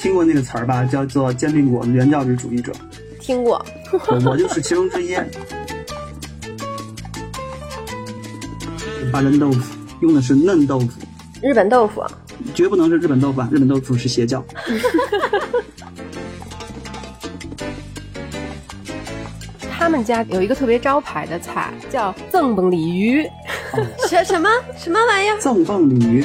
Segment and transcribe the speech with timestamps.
[0.00, 0.82] 听过那个词儿吧？
[0.84, 2.72] 叫做煎饼果子原教旨主义者。
[3.20, 3.62] 听过，
[4.24, 5.14] 我就是其中之一。
[9.12, 10.88] 八珍豆腐用的是嫩豆腐，
[11.42, 12.02] 日本豆腐
[12.54, 13.48] 绝不能是日本豆腐啊！
[13.52, 14.42] 日本豆腐是邪教。
[19.70, 23.28] 他们家有一个特别招牌的菜，叫赠蹦鲤鱼。
[24.08, 24.48] 什什么
[24.78, 25.38] 什么玩意儿？
[25.38, 26.24] 赠蹦鲤鱼。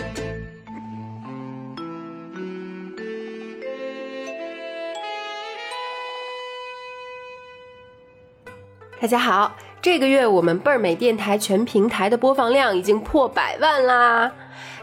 [9.06, 14.32] 大家好，这个月我们倍儿美电台全平台的播放量已经破百万啦！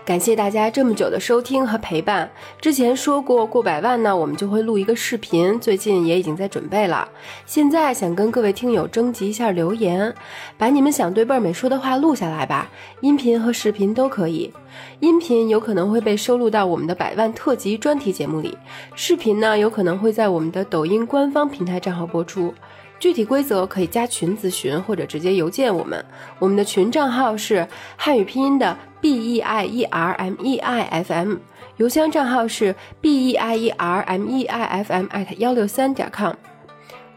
[0.04, 2.30] 感谢大家这么久的收听和陪伴。
[2.60, 7.08] 之前说过过百万呢，我们就会录一个视频，最近也已经在准备了。
[7.46, 10.14] 现在想跟各位听友征集一下留言，
[10.56, 12.70] 把你们想对倍儿美说的话录下来吧，
[13.00, 14.52] 音频和视频都可以。
[15.00, 18.56] 音频有可能会被收录到我们的百万特辑专题节目里，
[18.94, 22.54] 视频呢有可能会在我们的抖音官方平台账号播出。
[23.02, 26.04] 具体规则可以加群咨询或者直接邮件我们。
[26.38, 31.34] 我们的群账号是汉语拼音的 b e i e r m e i f m，
[31.78, 36.32] 邮箱账号是 b e i e r m e i f m at 幺六三点 com。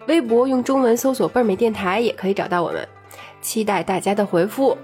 [0.08, 2.88] 微博用中文搜索“倍儿美电台”也可以找到我们。
[3.40, 4.76] 期待大家的回复。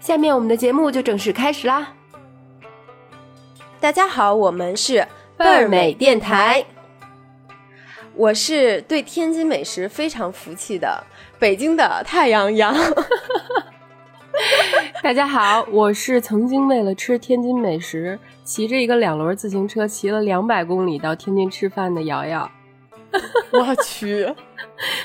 [0.00, 1.86] 下面我们的节目就正式开始啦！
[3.78, 6.64] 大家好，我们是倍儿美电台。
[8.14, 11.02] 我是对天津美食非常服气的
[11.38, 12.74] 北京的太阳羊。
[15.02, 22.50] 大家好，我是曾经为了吃天津美食，骑着一个两轮自行车骑了两百公里到天津吃饭的瑶瑶。
[23.52, 24.26] 我去。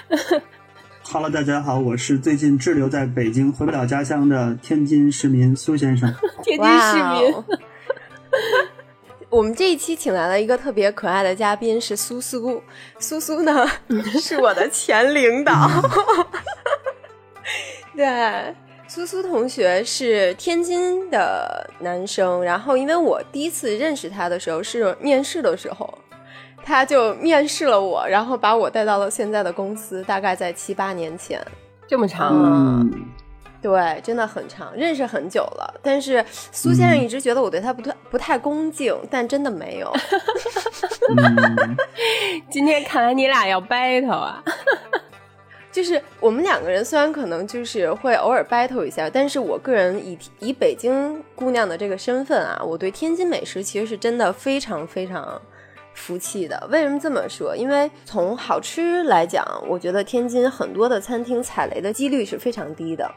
[1.10, 6.14] Hello，大家好，我是最近滞留在北京回不了家乡的天津市民苏先生。
[6.44, 7.34] 天津市民。
[9.30, 12.62] 我们这一期请来了一个特别可爱的嘉宾，是苏苏。
[12.98, 13.68] 苏苏呢，
[14.20, 15.70] 是我的前领导。
[17.94, 18.56] 对，
[18.88, 22.42] 苏苏同学是天津的男生。
[22.42, 25.98] 然后，因为我第一次认识他的时候是面试的时候，
[26.64, 31.46] 他就面试了我，然后把我带到了现在的公司，大概在七八年前。
[31.86, 32.82] 这么长啊！
[33.62, 35.80] 对，真的很长，认识很久了。
[35.82, 39.92] 但是苏先生一直觉得我对他不太不太恭敬，但真的没有。
[42.50, 44.44] 今天看来你俩要 battle 啊！
[45.72, 55.40] 就是我们两个人虽然可能就是会偶尔 battle 一下，但是我个人以以北京姑娘的这个身份啊，我对天津美食其实是真的非常非常
[55.94, 56.68] 服气的。
[56.72, 57.56] 为什么这么说？
[57.56, 63.08] 因为从好吃来讲，我觉得天津很多的餐厅踩雷的几率是非常低的。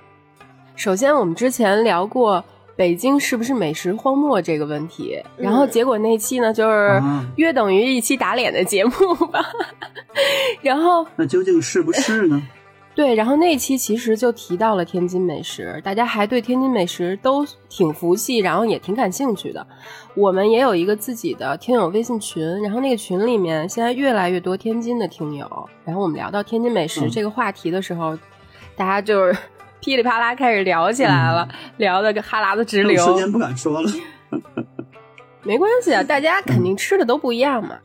[0.80, 2.42] 首先，我们之前聊过
[2.74, 6.98] 北京是不是美食荒漠这个问题，然后结果那期呢，就是
[7.36, 9.44] 约等于一期打脸的节目吧。
[10.62, 12.42] 然后，那究竟是不是呢？
[12.96, 19.66] 对，然后那期其实就提到了天津美食，大家还对天津美食都挺服气，然后也挺感兴趣的。
[20.14, 25.46] 我们也有一个自己的听友微信群，然后那个群里面现在越来越多天津的听友。
[25.84, 28.16] 然后我们聊到天津美食这个话题的时候，
[28.74, 29.36] 大家就是。
[29.80, 31.48] 噼里啪啦开始聊起来了，
[31.78, 33.02] 聊的个哈喇子直流。
[33.04, 33.90] 瞬间不敢说了，
[35.42, 37.78] 没关系啊，大家肯定吃的都不一样嘛。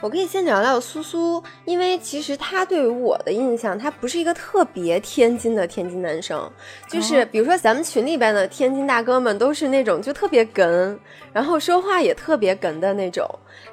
[0.00, 6.50] 我可以先聊聊苏苏，因为其实他对于我的印象，他不是一个特别天津的天津男生。
[6.88, 10.94] 就是比如说咱们群里边的天津大哥们，都是那种就特别哏，
[11.32, 13.26] 然后说话也特别哏的那种。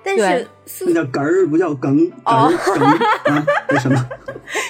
[0.04, 0.48] 但是
[0.86, 2.10] 那叫哏儿，不叫哏。
[2.24, 2.50] 哦，
[3.70, 4.10] 为什么？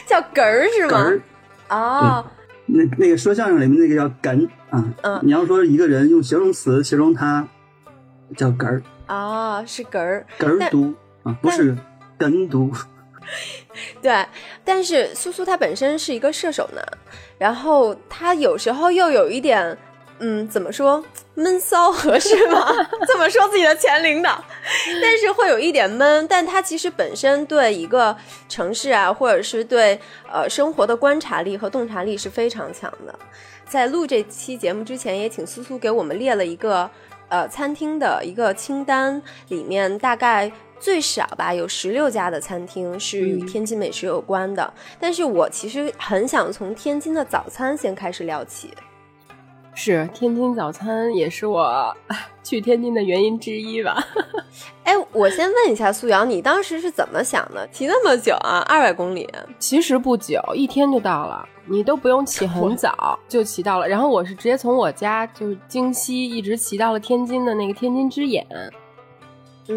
[0.07, 0.97] 叫哏儿是吗？
[0.97, 1.21] 哏儿。
[1.69, 2.25] 哦。
[2.73, 7.47] 那那个说相声里面那个叫哏啊，嗯，你要说一个人用形容词形容他，
[8.35, 10.93] 叫哏儿啊，是哏儿，哏儿读
[11.23, 11.75] 啊，不是
[12.17, 12.71] 哏读。
[14.01, 14.25] 对，
[14.65, 16.83] 但是苏苏他本身是一个射手男，
[17.37, 19.77] 然后他有时候又有一点。
[20.23, 22.71] 嗯，怎么说闷骚合适吗？
[23.07, 24.43] 这么说自己的前领导，
[25.01, 26.27] 但是会有一点闷。
[26.27, 28.15] 但他其实本身对一个
[28.47, 29.99] 城市啊，或者是对
[30.31, 33.17] 呃生活的观察力和洞察力是非常强的。
[33.67, 36.87] 在录这期节目之前，也请苏苏给我们列了一个
[37.27, 44.71] 呃餐厅的一个清单，里面大概最少吧有十六家的餐厅是与天津美食有关的。
[44.99, 48.69] 但是我其实很想从天津的早餐先开始聊起。
[49.73, 51.95] 是天津早餐也是我
[52.43, 53.97] 去天津的原因之一吧。
[54.83, 57.67] 哎，我先问一下苏瑶，你当时是怎么想的？
[57.69, 59.27] 骑那么久啊，二百公里？
[59.57, 63.87] 其实不久，一天就到了，你都不用起很早就骑到了。
[63.87, 68.45] 然后我是直接从我家就是京西一直骑到了天津的那个天津之眼。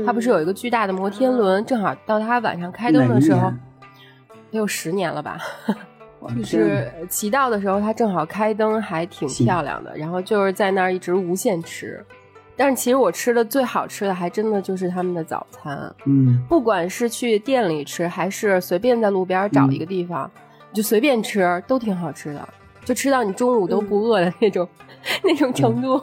[0.05, 3.53] 它不是有一个巨大的摩天轮，正好到它晚上开灯的时候，
[4.51, 5.39] 得有十年了吧？
[6.37, 9.97] 就是骑到的时候，它正好开灯，还挺漂亮的。
[9.97, 12.05] 然后就是在那儿一直无限吃。
[12.57, 15.93] 但是其实我吃的最好吃的，还真的就是他们的早餐。
[16.05, 20.31] 嗯，不管是去店里吃，还是随便在路边找一个地方，
[20.73, 22.49] 就随便吃，都挺好吃的，
[22.85, 24.69] 就吃到你中午都不饿的那种
[25.25, 26.01] 那种程度。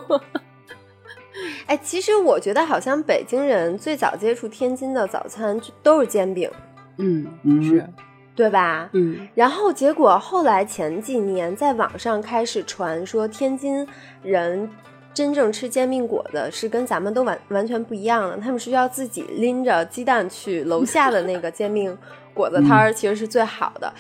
[1.67, 6.51] 哎，其实我觉得好像北京人最早接触天津的早餐就都是煎饼。
[6.97, 7.25] 嗯，
[7.63, 7.87] 是，
[8.35, 8.89] 对吧？
[8.93, 9.27] 嗯。
[9.35, 13.87] 然后结果后来前几年在网上开始传说天津
[14.23, 14.69] 人。
[15.13, 21.95] 真正吃煎饼果子是跟咱们都完完全不一样的，他们是要自己拎着鸡蛋去楼下的那个煎饼
[22.33, 23.93] 果子摊儿，其实是最好的。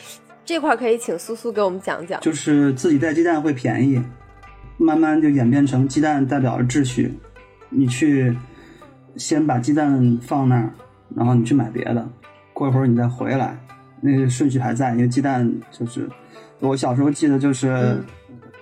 [0.45, 2.21] 这块可以请苏苏给我们讲讲。
[2.21, 4.01] 就是自己带鸡蛋会便宜，
[4.77, 7.13] 慢慢就演变成鸡蛋代表着秩序。
[7.67, 8.33] 你去
[9.17, 10.69] 先把鸡蛋放那儿，
[11.13, 12.07] 然后你去买别的，
[12.53, 13.57] 过一会儿你再回来，
[14.01, 14.91] 那个顺序还在。
[14.91, 16.09] 因为鸡蛋就是
[16.59, 18.03] 我小时候记得就是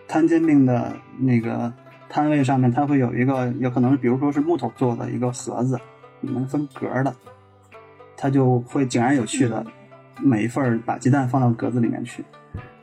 [0.08, 1.74] 摊煎饼的那个。
[2.12, 5.80] 摊位上面它会有一个，有可能比如说是木头做的一个盒子，
[6.22, 7.16] 里面分格的，
[8.18, 9.64] 它就会井然有序的
[10.20, 12.26] 每一份把鸡蛋放到格子里面去。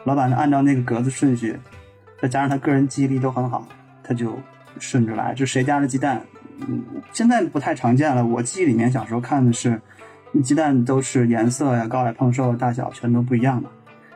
[0.04, 1.58] 老板按照那个格子顺序，
[2.22, 3.66] 再加上他个人记忆力都很好，
[4.04, 4.38] 他就
[4.78, 5.34] 顺着来。
[5.34, 6.22] 就谁家的鸡蛋，
[6.60, 8.24] 嗯，现在不太常见了。
[8.24, 9.82] 我记忆里面小时候看的是，
[10.42, 13.68] 鸡蛋都是颜色呀、高矮胖瘦、大小全都不一样的，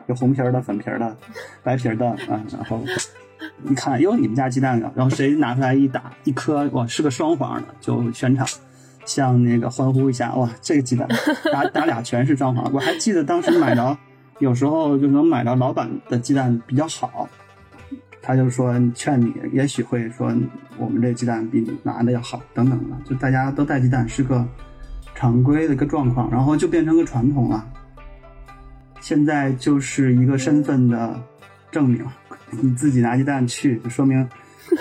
[0.07, 1.15] 有红皮儿的、粉皮儿的、
[1.63, 2.81] 白皮儿的，嗯，然后。
[3.63, 8.47] 你看，哟，你们家鸡蛋啊，然后谁拿出来一打一颗，哇，是个双黄的，就全场
[9.05, 11.07] 像那个欢呼一下，哇，这个鸡蛋
[11.51, 12.71] 打打俩全是双黄。
[12.71, 13.97] 我还记得当时买着，
[14.39, 17.27] 有时候就能买到老板的鸡蛋比较好，
[18.21, 20.31] 他就说劝你，也许会说
[20.77, 24.45] 我们这鸡蛋比你拿的要好，等等的，就大家都带鸡蛋是个
[25.21, 27.63] 常规的一个状况，然后就变成个传统了。
[29.01, 31.21] 现在就是一个身份的
[31.69, 32.03] 证明。
[32.49, 34.27] 你自己拿鸡蛋去，就说明，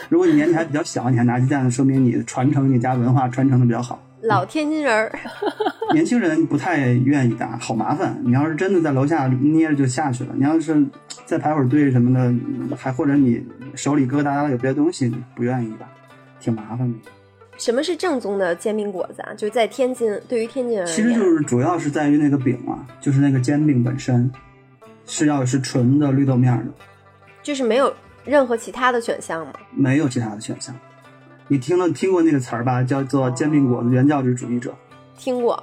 [0.08, 4.02] 如果你年纪还比较小，你还拿鸡蛋，说明你传承你家文化传承的比较好。
[4.22, 5.12] 老天津人儿，
[5.92, 8.18] 年轻人不太愿意打，好麻烦。
[8.24, 10.82] 你要是真的在楼下捏着就下去了，你要是
[11.26, 15.86] 再排会儿队什么的，还或者你手里疙疙瘩有别的东西，不愿意吧，
[16.40, 16.98] 挺麻烦的。
[17.60, 19.34] 什么是正宗的煎饼果子啊？
[19.34, 24.32] 就是在天津，对于天津人，其实就是主要是在于那个饼啊，就是那个煎饼本身
[25.04, 26.72] 是要是纯的绿豆面的。
[27.42, 29.52] 就是没有任何其他的选项吗？
[29.72, 30.74] 没有其他的选项。
[31.48, 32.82] 你听了听过那个词儿吧？
[32.82, 34.74] 叫做煎饼果子原教旨主义者。
[35.18, 35.62] 听过，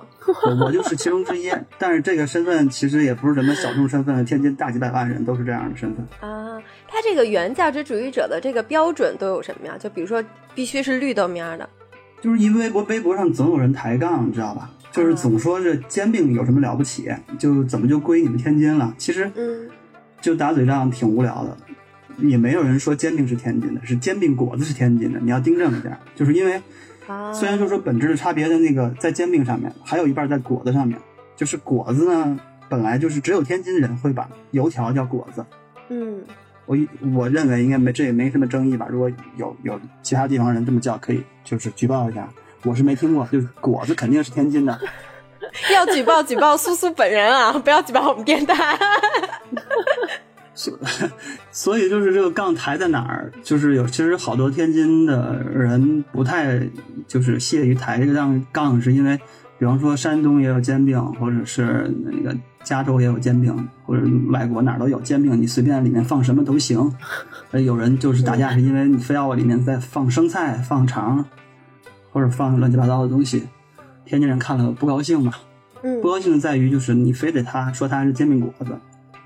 [0.63, 1.51] 我就是其中之一。
[1.79, 6.61] 但是这个身份其实也不是什么小众身份，天津大几百万人都是这样的身份啊。
[6.88, 9.75] 他这个原教旨主义者的这个标准都有什么呀？
[9.79, 10.23] 就比如说
[10.53, 11.67] 必须是绿豆面的，
[12.21, 14.71] 就是因为微博微博上总有人抬杠，你知道吧？
[14.91, 18.93] 就是总说这煎饼有什么了不起，就怎么就归你们天津了？
[18.97, 19.69] 其实，嗯，
[20.21, 21.57] 就打嘴仗挺无聊的。
[22.17, 25.19] 也没有人说煎饼是天津的，是煎饼果子是天津的。
[25.19, 26.59] 你要订正一下，就是因为，
[27.31, 30.97] 虽然就说本质的差别在那个在煎饼上面，还有一半在果子上面。
[31.35, 35.45] 就是果子呢，本来就是只有天津人会把油条叫果子。
[35.89, 36.23] 嗯，
[36.67, 36.77] 我
[37.15, 38.85] 我认为应该没这也没什么争议吧。
[38.87, 42.29] 如果有有其他地方人这么叫，可以就是举报一下。
[42.63, 44.77] 我是没听过，就是果子肯定是天津的。
[45.73, 48.77] 要举报举报苏苏本人啊，不要举报我们电台。
[50.53, 50.77] 所
[51.51, 53.31] 所以就是这个杠抬在哪儿？
[53.44, 56.59] 就是有其实好多天津的人不太
[57.07, 59.18] 就是屑于抬这个杠杠，是因为
[59.59, 66.94] 比方说山东也有煎饼，或者是那个加州也有煎饼，或者外国哪儿都有煎饼，你随便里面放什么都行。
[67.52, 71.26] 有人就是打架是因为你非要我里面再放生菜、放肠，
[72.11, 73.44] 或者放乱七八糟的东西，
[74.06, 75.33] 天津人看了不高兴嘛。
[75.81, 78.78] 嗯，不高兴在于就是你非得他说他是煎饼果子。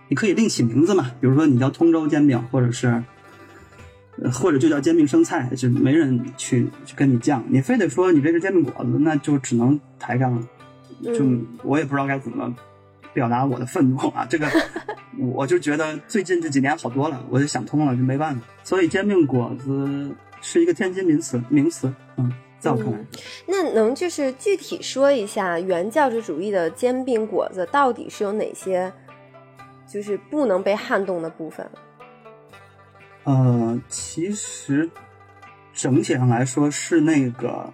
[0.08, 3.02] 你可以另起名字嘛，比如说你叫通州煎饼，或者是，
[4.32, 7.42] 或者就叫煎饼生菜，就没人去去跟你犟。
[7.50, 10.48] 你非得说你这是煎饼果子，那就只能抬杠了。
[11.04, 11.26] 就
[11.64, 12.54] 我也不知道该怎么
[13.14, 14.26] 表达我的愤怒啊！
[14.30, 14.48] 这个
[15.18, 18.42] 我就觉得最近这几年好多了，我就想通了，就没办法。
[18.64, 21.92] 所以煎饼果子是一个天津名词，名词。
[22.18, 23.00] 嗯，在我看来，
[23.48, 28.92] 那能就是具体说一下原教旨主义的煎饼果子到底是有哪些？
[29.88, 31.68] 就是不能被撼动的部分。
[33.24, 34.90] 呃，其实
[35.74, 37.72] 整体上来说是那个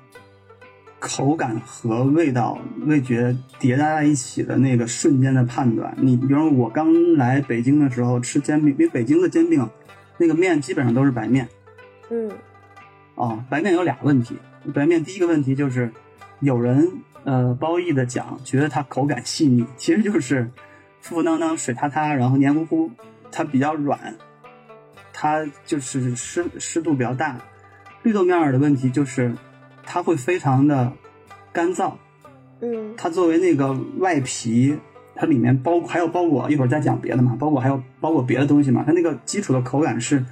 [1.00, 5.94] 口感和味道、味觉叠加在一起的那个瞬间的判断。
[5.98, 9.70] 你比如我刚来北京的时候吃煎饼，因为北京的煎饼
[10.18, 11.48] 那个面基本上都是白面。
[12.10, 12.32] 嗯。
[13.16, 14.38] 哦，白面有俩问题。
[14.74, 15.92] 白面第一个问题就是
[16.40, 16.92] 有人
[17.24, 20.52] 呃褒义的讲，觉得它口感细腻，其实就是
[21.00, 22.92] 浮浮当当、水塌塌，然后黏糊糊，
[23.32, 24.16] 它比较软，
[25.20, 27.42] 它就是湿湿度比较大。
[28.04, 29.34] 绿豆面儿的问题就是
[29.84, 30.94] 它会非常的
[31.52, 31.94] 干燥，
[32.62, 34.78] 嗯它作为那个外皮，
[35.16, 40.24] 它里面包还有包裹，一会儿再讲别的嘛，包裹还有包裹别的东西嘛，它那个基础的口感是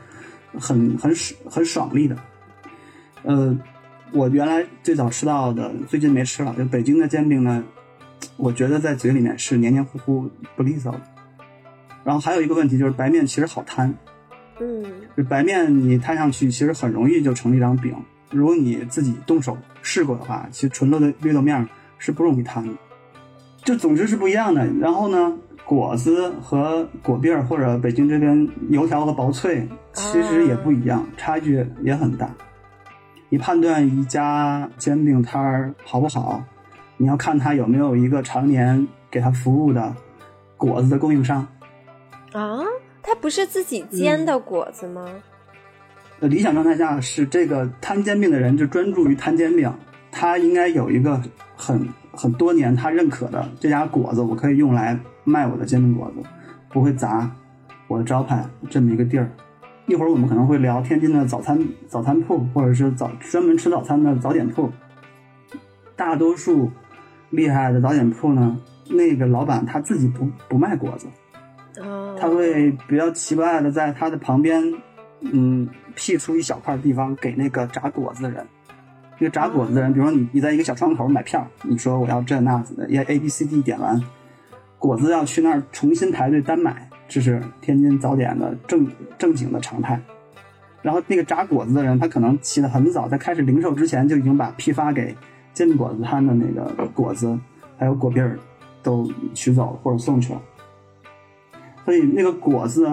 [0.60, 2.15] 很很爽很爽利的。
[3.24, 3.58] 呃，
[4.13, 7.63] 我原来最早吃到的，最近没吃了，就北京的煎饼呢，
[8.38, 11.01] 我觉得在嘴里面是黏黏糊糊不利索的。
[12.04, 13.96] 然后还有一个问题就是白面其实好摊，
[14.59, 14.83] 嗯
[15.17, 17.95] 就白面你摊上去，其实很容易就成一张饼。
[18.31, 22.74] 如果你自己动手试过的话，其实纯豆的绿豆面是不容易摊的。
[23.63, 24.65] 就总之是不一样的。
[24.79, 32.29] 然后呢，果子和果篦儿或者北京这边油条和薄脆其实也不一样，差距也很大。
[33.29, 36.43] 你判断一家煎饼摊儿好不好，
[36.97, 39.95] 你要看他有没有一个常年给他服务的
[40.57, 41.47] 果子的供应商。
[42.33, 42.59] 啊，
[43.07, 45.05] 它不是自己煎的果子吗？
[46.19, 49.71] 呃，理想状态下是这个摊煎饼的人就专注于摊煎饼，
[50.12, 51.21] 他应该有一个
[51.55, 56.27] 很很多年他认可的这家果子，我可以用来卖我的煎饼果子，
[56.69, 57.29] 不会砸
[57.88, 59.29] 我的招牌这么一个地儿。
[59.85, 64.71] 一会儿我们可能会聊天津的早餐早餐铺，或者是早专门吃早餐的早点铺。
[65.95, 66.71] 大多数
[67.29, 68.57] 厉害的早点铺呢，
[68.89, 71.12] 那个老板他自己不不卖果子，哦，
[72.20, 74.74] 他会比较奇怪的在他的旁边，
[75.22, 78.46] 嗯，辟出一小块地方给那个炸果子的人。
[79.17, 84.01] 那个炸果子的人，比如说你你在一个小窗口买票，你说我要这那子的，也 A B C D 点完，
[84.77, 88.86] 果子要去那儿重新排队单买，这是天津早点的正
[89.17, 90.01] 正经的常态。
[90.82, 95.15] 然后那个炸果子的人，他可能起得很早，在开始零售之前就已经把批发给
[95.53, 97.39] 煎饼果子摊的那个果子，
[97.77, 98.38] 还有果篦儿
[98.84, 100.41] 都取走了或者送去了。
[101.86, 102.89] 所以那个果子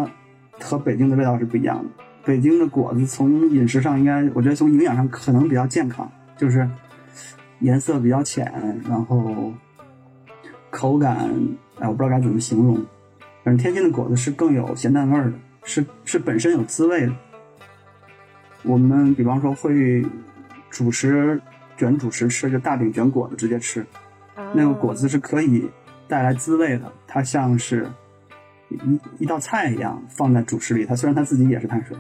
[0.61, 1.91] 和北京的味道是不一样的。
[2.25, 6.69] 北京的果子从饮食上应该，我觉得从营养上可能比较健康，就是
[7.59, 8.53] 颜色比较浅，
[8.89, 9.53] 然后
[10.71, 11.17] 口感，
[11.81, 12.77] 哎，我不知道该怎么形容。
[13.43, 15.33] 反正天津的果子是更有咸淡味儿的，
[15.65, 17.13] 是是本身有滋味的。
[18.63, 20.05] 我们比方说会
[20.71, 21.41] 主食
[21.77, 23.85] 卷主食吃，就大饼卷果子直接吃，
[24.55, 25.69] 那个果子是可以
[26.07, 27.91] 带来滋味的，它像是
[28.85, 30.85] 一一道菜一样放在主食里。
[30.85, 31.97] 它虽然它自己也是碳水。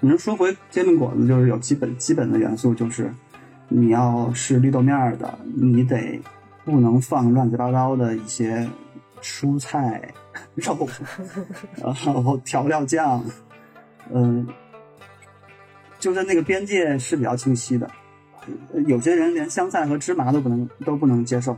[0.00, 3.12] 你说回煎饼果子，就是有基本基本的元素，就是
[3.68, 6.20] 你要是绿豆面的，你得
[6.64, 8.68] 不能放乱七八糟的一些
[9.20, 10.00] 蔬菜、
[10.54, 10.88] 肉，
[11.82, 13.24] 然后调料酱，
[14.12, 14.46] 嗯、
[15.98, 17.90] 就是那个边界是比较清晰的。
[18.86, 21.56] 有些人连香菜和芝麻都不能都不能接受。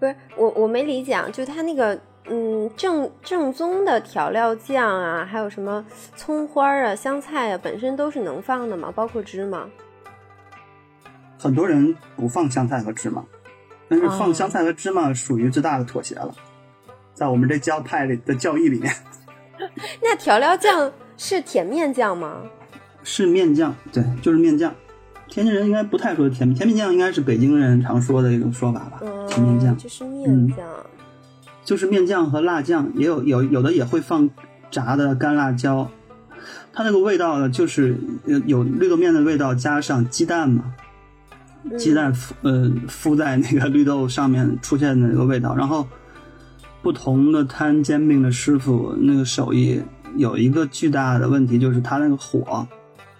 [0.00, 5.84] 不是我我没理解啊，就他那个嗯正正宗的调料酱啊，还有什么
[6.16, 9.66] 葱花啊、香菜啊，本身都是能放的嘛，包括芝麻。
[11.38, 13.24] 很多人不放香菜和芝麻，
[13.88, 16.32] 但是放哦香菜和芝麻属于最大的妥协了，
[17.12, 18.94] 在我们这教派里的教义里面
[20.00, 22.42] 那调料酱是甜面酱吗？
[23.02, 24.72] 是面酱，对，就是面酱。
[25.28, 29.00] 天津人应该不太说甜面，甜面酱应该是北京人常说的一种说法吧？
[29.28, 30.64] 甜面嗯，酱就是面酱。
[31.64, 34.28] 就是面酱和辣酱，也有有有的也会放
[34.70, 35.90] 炸的干辣椒。
[36.72, 40.74] 它那个味道呢，就是呃有绿豆面的味道，加上鸡蛋嘛，
[41.64, 45.54] 嗯鸡蛋敷呃敷在那个绿豆上面出现的那个味道。
[45.54, 45.86] 然后
[46.82, 49.80] 不同的摊煎饼的师傅那个手艺
[50.16, 52.66] 有一个巨大的问题，就是他那个火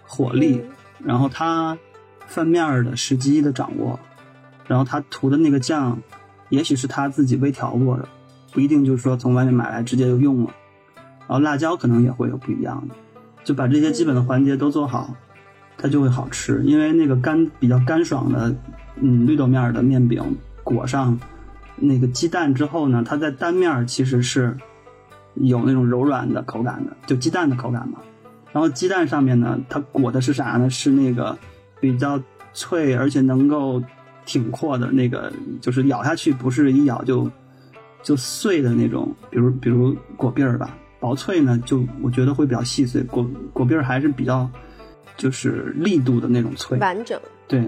[0.05, 0.69] 火力，嗯
[1.05, 1.77] 然后他
[2.27, 3.99] 翻面儿的时机的掌握，
[4.67, 6.01] 然后他涂的那个酱，
[6.49, 8.07] 也许是他自己微调过的，
[8.53, 10.51] 不一定就是说从外面买来直接就用了。
[11.27, 12.95] 然后辣椒可能也会有不一样的，
[13.43, 15.15] 就把这些基本的环节都做好，
[15.77, 16.61] 它就会好吃。
[16.65, 18.53] 因为那个干比较干爽的，
[18.97, 20.21] 嗯，绿豆面儿的面饼
[20.63, 21.17] 裹上
[21.77, 24.55] 那个鸡蛋之后呢，它在单面儿其实是
[25.35, 27.99] 有那种柔软的口感的，就鸡蛋的口感嘛。
[28.51, 30.69] 然后鸡蛋上面呢，它裹的是啥呢？
[30.69, 31.35] 是那个
[31.79, 32.21] 比较
[32.53, 33.81] 脆而且能够
[34.25, 37.31] 挺阔的那个，就是咬下去不是一咬就
[38.03, 40.77] 就碎的那种，比如比如果篦儿吧。
[40.99, 44.49] 薄脆呢，就我觉得会比较细碎，果果篦儿还是比较
[45.17, 46.77] 就是力度的那种脆。
[46.79, 47.19] 完整。
[47.45, 47.59] 对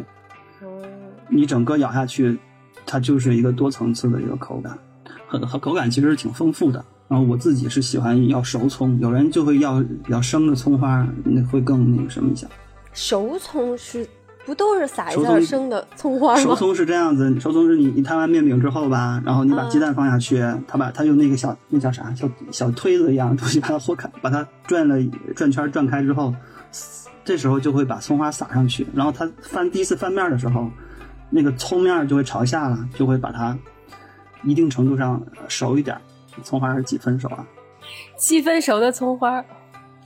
[0.61, 0.81] 哦，
[1.27, 2.37] 你整个咬下去，
[2.85, 4.79] 它就是一个多层次的一个口感，
[5.27, 6.85] 很很口感其实是挺丰富的。
[7.09, 12.47] 然后我自己是喜欢要熟葱，有人就会要要生的葱花，那会更那个什么一下。
[12.93, 14.07] 熟葱是
[14.45, 16.41] 不都是撒一下生的葱花吗？
[16.41, 24.95] 熟葱是这样子，熟葱是你你摊完面饼之后吧，然后你把嗯鸡蛋放下去，他把他用那个小那叫啥小小推子一样的东西把它豁开，把它转了
[25.35, 26.33] 转圈转开之后，
[27.23, 30.69] 这时候就会把葱花撒上去，然后它翻第一次翻面的时候，
[31.29, 33.57] 那个葱面就会朝下了，就会把它
[34.43, 35.97] 一定程度上熟一点。
[36.43, 37.47] 葱花是几分熟啊？
[38.17, 39.43] 七分熟的葱花，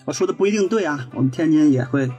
[0.06, 2.10] 我说的不一定对啊，我们天津也会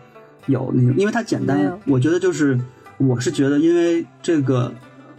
[0.51, 1.81] 有那种，因为它简单有。
[1.87, 2.59] 我觉得就是，
[2.99, 4.73] 我是觉得，因为这个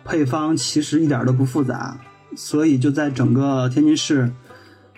[0.04, 1.98] 配方其实一点都不复杂，
[2.36, 4.32] 所以就在整个天津市，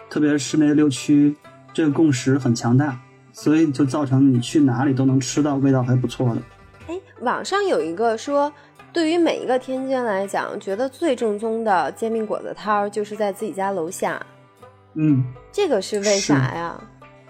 [0.10, 1.36] 特别是市内六区，
[1.74, 3.00] 这个共识很强大，
[3.32, 6.42] 所以就造成你去哪里都能吃到味道还不错的。
[6.88, 8.52] 哎，网上有一个说，
[8.92, 14.24] 对于每一个天津人来讲，觉得最正宗的煎饼果子摊儿就是在自己家楼下，
[14.96, 16.80] 嗯这个是为啥呀？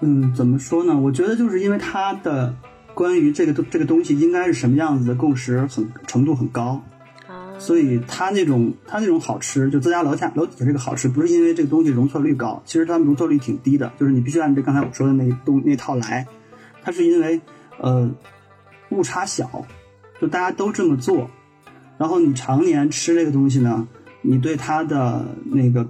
[0.02, 1.00] 嗯，怎么说呢？
[1.00, 2.54] 我觉得就是因为它的
[2.94, 6.84] 关于这个东这个东西应该是什么样子的共识很程度很高。
[7.28, 16.28] 啊，所以它那种它那种好吃，就自家楼下楼底下这个好吃，不是因为这个东西容错率高，其实它容错率挺低的，就是你必须按照刚才我说的那东那套来，
[16.82, 17.40] 它是因为
[17.80, 18.12] 呃
[18.90, 19.66] 误差小，
[20.20, 21.30] 就大家都这么做，
[21.98, 23.88] 然后你常年吃这个东西呢，
[24.22, 25.88] 你对它的那个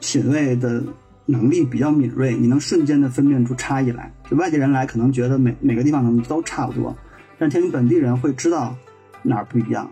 [0.00, 0.84] 品味的
[1.24, 4.12] 能力比较敏锐，你能瞬间的分辨出差异来。
[4.30, 6.96] 就外地人来可能觉得每每个地方可能都差不多，
[7.38, 8.76] 但天津本地人会知道
[9.22, 9.90] 哪儿不一样。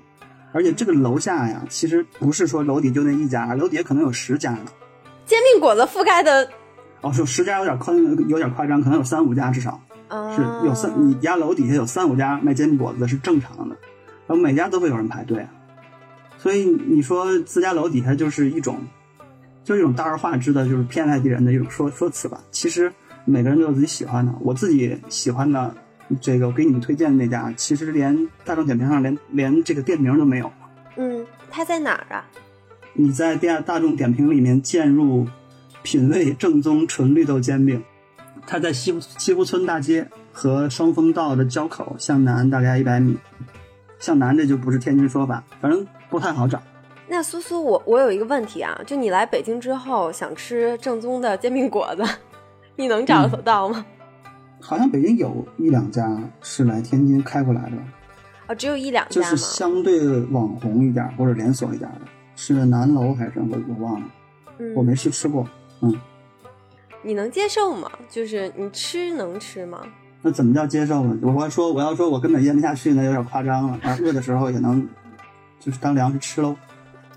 [0.52, 4.66] 而且这个楼下呀，其实不是说楼底就那一家，楼底下可能有十家呢。
[5.26, 6.48] 煎饼果子覆盖的
[7.02, 13.76] 哦，说十家有点夸，有点夸张，可能有三五家至少啊，是有三，你家楼底下有三五家卖煎饼果子的是正常的，
[14.26, 15.48] 然后每家都会有人排队啊。
[16.38, 18.78] 所以你说自家楼底下就是一种，
[19.64, 22.40] 就是一种大而化之的，就是骗外地人的一种说说辞吧。
[22.50, 22.90] 其实
[23.28, 25.74] 每个人都有自己喜欢的，我自己喜欢的
[26.20, 30.50] 这个我给你们推荐的那家，其实连大众点评上连连这个店名都没有。
[30.96, 32.24] 嗯，它在哪儿啊？
[32.94, 35.26] 你在大大众点评里面键入
[35.84, 37.84] “品味正宗纯绿豆煎饼”，
[38.46, 43.18] 它在西湖西湖村大街和双峰道的交口向南大概一百米。
[43.98, 46.62] 向南这就不是天津说法，反正不太好找。
[47.08, 52.02] 那苏苏，我我有一个问题啊，就你来北京之后想吃正宗的煎饼果子，
[52.78, 53.84] 你能找得到吗？
[54.60, 57.76] 好像北京有一两家是来天津开过来的，
[58.46, 59.36] 哦、只有一两家就是？
[59.36, 62.02] 相对网红一点或者连锁一点的，
[62.36, 64.06] 是南楼还是我我忘了，
[64.58, 65.44] 嗯，我没去吃过。
[65.80, 65.92] 嗯，
[67.02, 67.90] 你能接受吗？
[68.08, 69.80] 就是你吃能吃吗？
[70.22, 71.18] 那怎么叫接受呢？
[71.20, 73.78] 我要说我要说我根本咽不下去，那有点夸张了。
[73.82, 74.88] 啊，饿的时候也能，
[75.58, 76.54] 就是当粮食吃喽。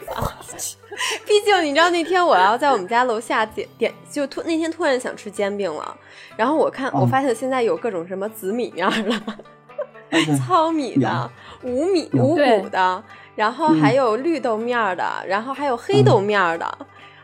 [1.25, 5.95] 毕竟你知道那天我要在我们家楼下点点，就突那天突然想吃煎饼了，
[6.35, 11.31] 然后我看、哦我发现现在有各种什么紫米面儿的、 糙米的、
[11.63, 13.03] 五米有五谷的，
[13.35, 16.77] 然后还有绿豆面儿的，然后还有黑豆面儿的。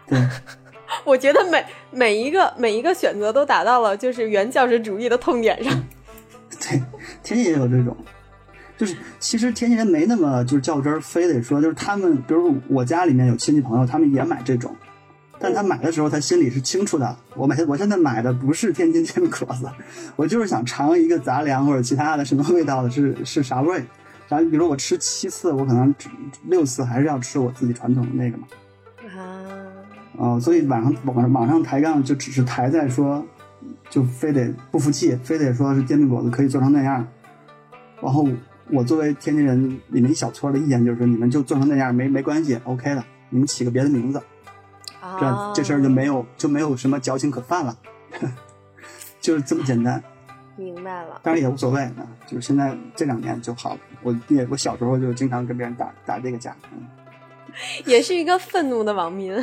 [0.08, 0.18] 对，
[1.04, 5.74] 我觉得每每一个每一个选择都达到了就是原教旨主义的痛点上。
[6.62, 6.82] 对，
[7.22, 7.96] 其实也有这种，
[8.78, 14.76] 就是其实天津人没那么就是较真儿，非得说就是他们，比如我家里面有亲戚朋友，他们也买这种，
[15.40, 19.68] 但他买的时候他心里是清楚的，我买我现在买的不是天津煎饼果子，
[20.16, 23.84] 我就是想尝一个杂粮或者其他的什么味道的，是是啥味儿。
[24.28, 26.10] 然后比如我吃七次，我可能只
[26.44, 28.48] 六次还是要吃我自己传统的那个嘛。
[29.08, 29.18] 啊，
[30.18, 33.26] 哦，所以网上网上网上抬杠就只是抬在说，
[33.90, 37.08] 就非得不服气，非得说是煎饼果子可以做成那样。
[38.02, 38.28] 然后
[38.72, 44.22] 我作为天津人你们一小撮的意见就是说，你们就做成那样没没关系，OK 的，你们起个别的名字，
[45.20, 47.78] 这啊这事儿就没有就没有什么矫情可犯了，
[49.22, 50.04] 就是这么简单。
[50.56, 51.22] 明白了。
[51.24, 53.80] 当然也无所谓啊，就是现在这两年就好了。
[54.02, 56.84] 我也我小时候就经常跟别人打打这个架，嗯，
[57.86, 59.34] 也是一个愤怒的网民。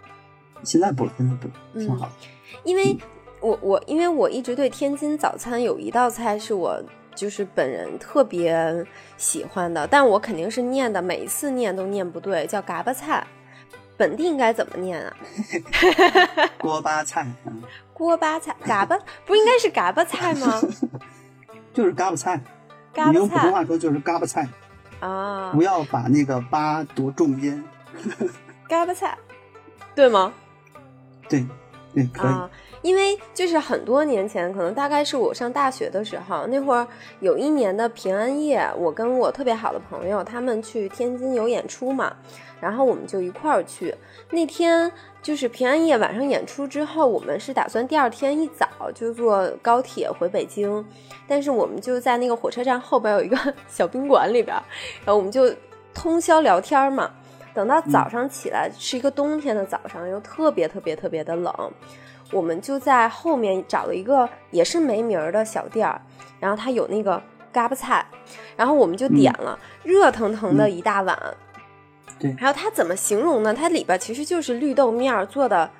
[0.64, 2.12] 现在不了，现在不了，挺好的。
[2.64, 2.96] 因为
[3.40, 6.82] 我我因为我一直对天津早餐有一道菜是我
[7.14, 8.84] 就是本人特别
[9.16, 13.26] 喜欢的，但我肯定是念的，每一次念都念不对，叫嘎巴菜。
[13.96, 15.16] 本地应该怎么念啊？
[16.58, 17.62] 锅巴菜，嗯，
[17.94, 20.60] 锅巴菜，嘎巴不应该是嘎巴菜吗？
[21.72, 22.40] 就是嘎巴菜。
[22.92, 24.48] 嘎巴你用普通话说就是嘎巴菜，
[25.00, 27.62] 啊不，要把那个“巴”读重音。
[28.68, 29.16] 嘎巴菜，
[29.94, 30.32] 对吗？
[31.28, 31.46] 对，
[31.94, 32.30] 对，可以。
[32.30, 32.50] 啊，
[32.84, 36.86] 因为就是很多年前，可能大概是我上大学的时候，那会儿
[37.20, 42.14] 有一年的平安夜，我跟我特别好的朋友他们去天津有演出嘛，
[42.60, 43.94] 然后我们就一块儿去。
[44.28, 44.92] 那天
[45.22, 50.84] 就是平安夜晚上演出之后，我们是打算第二天一早就坐高铁回北京，
[51.26, 54.54] 但是我们就在那个火车站后边有一个 小宾馆里边，
[55.06, 55.50] 然后我们就
[55.94, 57.10] 通宵聊天嘛。
[57.54, 61.72] 等到早上起来是一个冬天的早上，又特别特别特别的冷，
[62.32, 66.00] 我们就在后面找了一个也是没名儿的小店儿，
[66.40, 68.04] 然后它有那个嘎巴菜，
[68.56, 71.16] 然后我们就点了热腾腾的一大碗。
[72.18, 73.52] 对，然后它怎么形容呢？
[73.52, 75.70] 它里边其实就是绿豆面儿做的，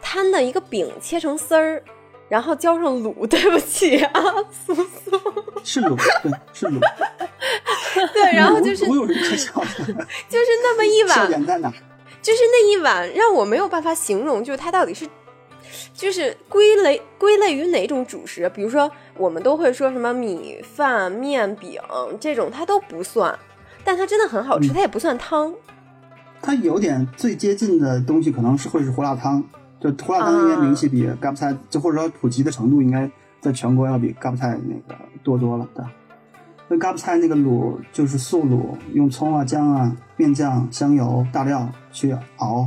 [0.00, 1.82] 摊的一个饼切成丝儿，
[2.28, 3.26] 然后浇上卤。
[3.26, 5.20] 对不起啊，苏苏，
[5.64, 6.78] 是卤，对，是卤。
[8.12, 9.66] 对，然后就是我有什么可笑的？
[10.28, 11.72] 就是那么一笑碗，点在哪？
[12.20, 15.06] 就是那一碗让我没有办法形容，就是它到底是，
[15.92, 18.50] 就是归类归类于哪种主食？
[18.54, 21.80] 比如说我们都会说什么米饭、面饼
[22.20, 23.38] 这种，它都不算，
[23.84, 25.54] 但它真的很好吃，嗯它也不算汤。
[26.42, 29.42] 它有点最接近的东西，可能是会是胡辣汤。
[29.80, 33.10] 就胡辣汤应该名气比嘎巴菜，就或者说普及的程度，应该
[33.40, 35.92] 在全国要比嘎巴菜那个多多了，对吧？
[36.68, 42.66] 那嘎巴菜那个卤就是素卤，用葱啊、姜啊、面酱、香油、大料去熬，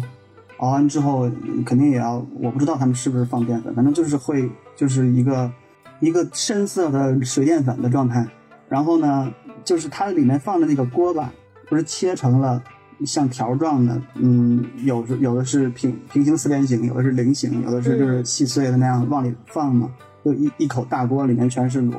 [0.57, 1.29] 熬完之后
[1.65, 5.51] 肯定也要，我不知道他们是不是放淀粉，反正就是会就是一个
[5.99, 8.27] 一个深色的水淀粉的状态。
[8.67, 9.31] 然后呢，
[9.63, 11.31] 就是它里面放的那个锅巴，
[11.69, 12.61] 不是切成了
[13.05, 19.89] 像条状的，嗯，有的有的是平平行四边形，有的是菱形，有的是就是细碎的那样往里放嘛，
[20.25, 21.93] 就一一口大锅里面全是卤，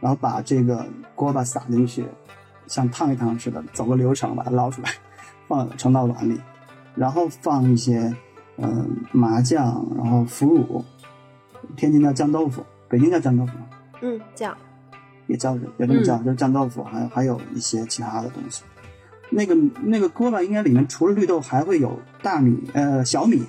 [0.00, 0.84] 然后把这个
[1.14, 2.04] 锅巴撒进去，
[2.66, 4.90] 像烫一烫似的，走个流程把它捞出来，
[5.46, 6.40] 放盛到碗里，
[6.94, 8.14] 然后放一些
[8.56, 10.84] 呃麻酱，然后腐乳，
[11.76, 13.52] 天津叫酱豆腐，北京叫酱豆腐？
[14.02, 14.56] 嗯，酱。
[15.26, 18.64] 也叫也这么叫，就是酱豆腐，还还有一些其他的东西。
[19.30, 23.44] 那个那个锅巴应该里面除了绿豆还会有大米，呃小米，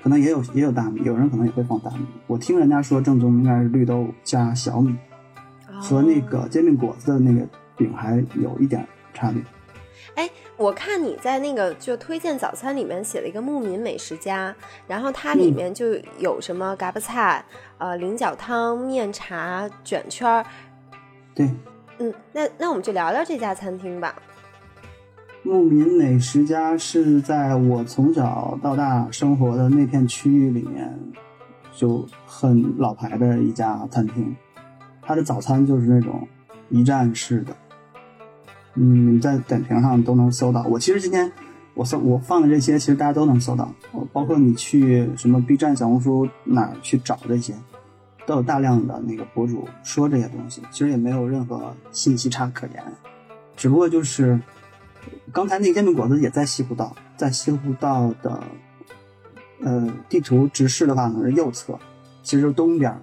[0.00, 2.06] 可能也有也有大米，有人可能也会放大米。
[2.28, 4.94] 我听人家说正宗应该是绿豆加小米，
[5.80, 7.44] 和那个煎饼果子的那个
[7.76, 9.42] 饼还有一点差别。
[10.14, 14.54] 哎，我看你在那个就推荐早餐里面写了一个牧民美食家，
[14.86, 17.44] 然后它里面就有什么嘎巴菜、
[17.78, 20.44] 呃菱角汤、面茶、卷圈儿。
[21.34, 21.48] 对，
[21.98, 24.14] 嗯，那那我们就聊聊这家餐厅吧。
[25.44, 30.92] 牧民美食家是在我从小到大生活的那片区域里面
[31.72, 34.34] 就很老牌的一家餐厅，
[35.00, 36.26] 它的早餐就是那种
[36.68, 37.56] 一站式的，
[38.78, 40.62] 嗯，在点评上都能搜到。
[40.64, 41.30] 我其实今天
[41.74, 43.74] 我搜我放的这些，其实大家都能搜到，
[44.12, 47.54] 包括你去什么 B 站、小红书哪儿去找这些，
[48.26, 52.84] 都有大量的那个博主说这些东西，其实也没有任何信息差可言，
[53.56, 54.40] 只不过就是。
[55.32, 58.42] 刚才那个煎饼果子也在西湖道，在西湖道的，
[59.60, 61.78] 呃，地图直视的话可能是右侧，
[62.22, 62.94] 其实就是东边。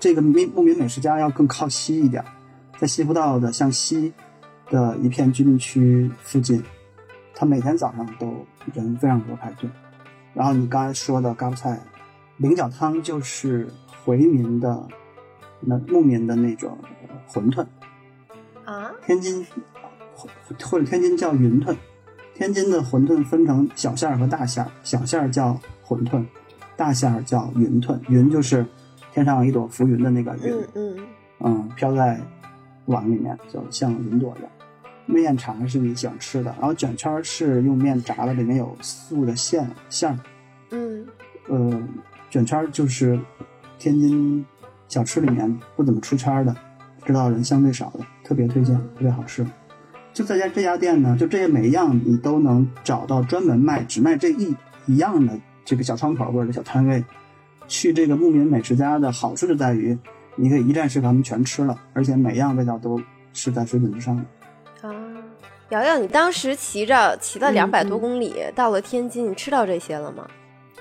[0.00, 2.24] 这个牧牧民美食家要更靠西一点，
[2.78, 4.12] 在西湖道的向西
[4.70, 6.62] 的一片居民区附近，
[7.34, 9.68] 他每天早上都人非常多排队。
[10.32, 11.80] 然后你刚才说的嘎巴菜，
[12.38, 13.68] 菱角汤就是
[14.04, 14.88] 回民的
[15.60, 16.78] 那牧民的那种
[17.28, 17.66] 馄饨
[18.64, 19.46] 啊，天津。
[20.64, 21.76] 或者天津叫云吞，
[22.34, 26.24] 天津的馄饨分成小馅儿和大馅儿，小馅儿叫馄饨，
[26.76, 28.00] 大馅儿叫云吞。
[28.08, 28.64] 云就是
[29.12, 31.06] 天上一朵浮云的那个云，嗯嗯
[31.40, 32.20] 嗯，飘在
[32.86, 34.50] 碗里面，就像云朵一样。
[35.06, 40.18] 面肠是你喜欢吃的，然后卷圈是用面炸的，里面有素的馅馅儿。
[40.70, 41.06] 嗯，
[41.48, 41.82] 呃，
[42.30, 43.18] 卷圈就是
[43.78, 44.44] 天津
[44.88, 46.56] 小吃里面不怎么出圈的，
[47.04, 49.46] 知道人相对少的，特别推荐，特别好吃。
[50.12, 54.54] 就在家这家店呢，就这些每一样你都能找到专门卖只卖这一
[54.86, 57.04] 一样的这个小窗口或者小摊位。
[57.66, 59.98] 去这个牧民美食家的好处就在于，
[60.36, 63.00] 你可以一站式把它们全吃了，而且每样味道都
[63.32, 64.22] 是在水准之上的。
[65.74, 70.24] 啊，瑶瑶，你当时骑着骑了两百多嗯公里、到了天津，你吃到这些了吗？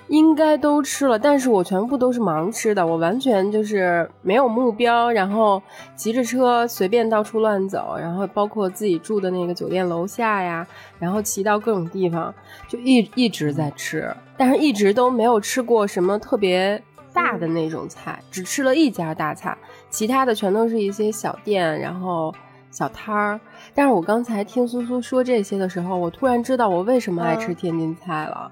[0.10, 5.62] 应该都吃了，但是我全部都是盲吃的，我完全就是没有目标，然后
[5.96, 10.68] 骑着车随便到处乱走，然后包括自己住的那个酒店楼下呀，
[11.00, 12.34] 然后骑到各种地方，
[12.68, 16.80] 就一一直在吃，但是一直都没有吃过什么特别
[17.14, 19.58] 大的那种菜，只吃了一家大菜，
[19.90, 22.36] 其他的全都是一些小店，然后
[22.70, 23.40] 小摊儿。
[23.76, 28.52] 但是我刚才听苏苏说这些的时候，我突然知道我为什么爱吃嗯天津菜了。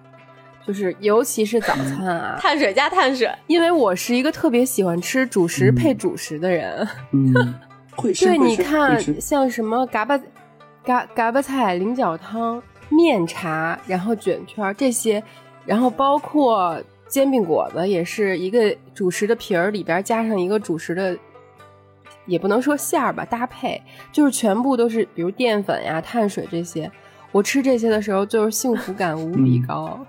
[0.65, 3.27] 就是尤其是早餐啊，碳水加碳水。
[3.47, 6.87] 因为我是一个特别喜欢吃主食配主食的人。
[7.11, 7.33] 嗯，
[7.97, 8.25] 会吃。
[8.25, 10.19] 对，会你看像什么嘎巴
[10.83, 15.21] 嘎嘎巴菜、菱角汤、面茶，然后卷圈儿这些，
[15.65, 21.17] 然后包括煎饼果子，也是一个主食的皮儿里边加上一个主食的。
[22.31, 26.89] 也不能说馅儿吧，搭配就是全部都是，比如淀粉呀、碳水这些。
[27.33, 30.05] 我吃这些的时候，就是幸福感无比嗯高。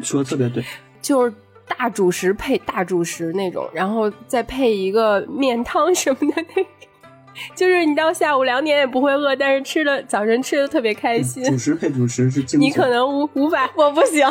[0.00, 0.62] 说的特别对。
[1.00, 1.34] 就是
[1.66, 6.66] 大主食配大主食那种，然后再配一个面汤什么的那种，
[7.56, 11.42] 就是你到下午两点也不会饿，但是吃的早晨吃的特别开心。
[11.44, 12.56] 主食配主食是。
[12.56, 14.26] 你可能无无法，我不行，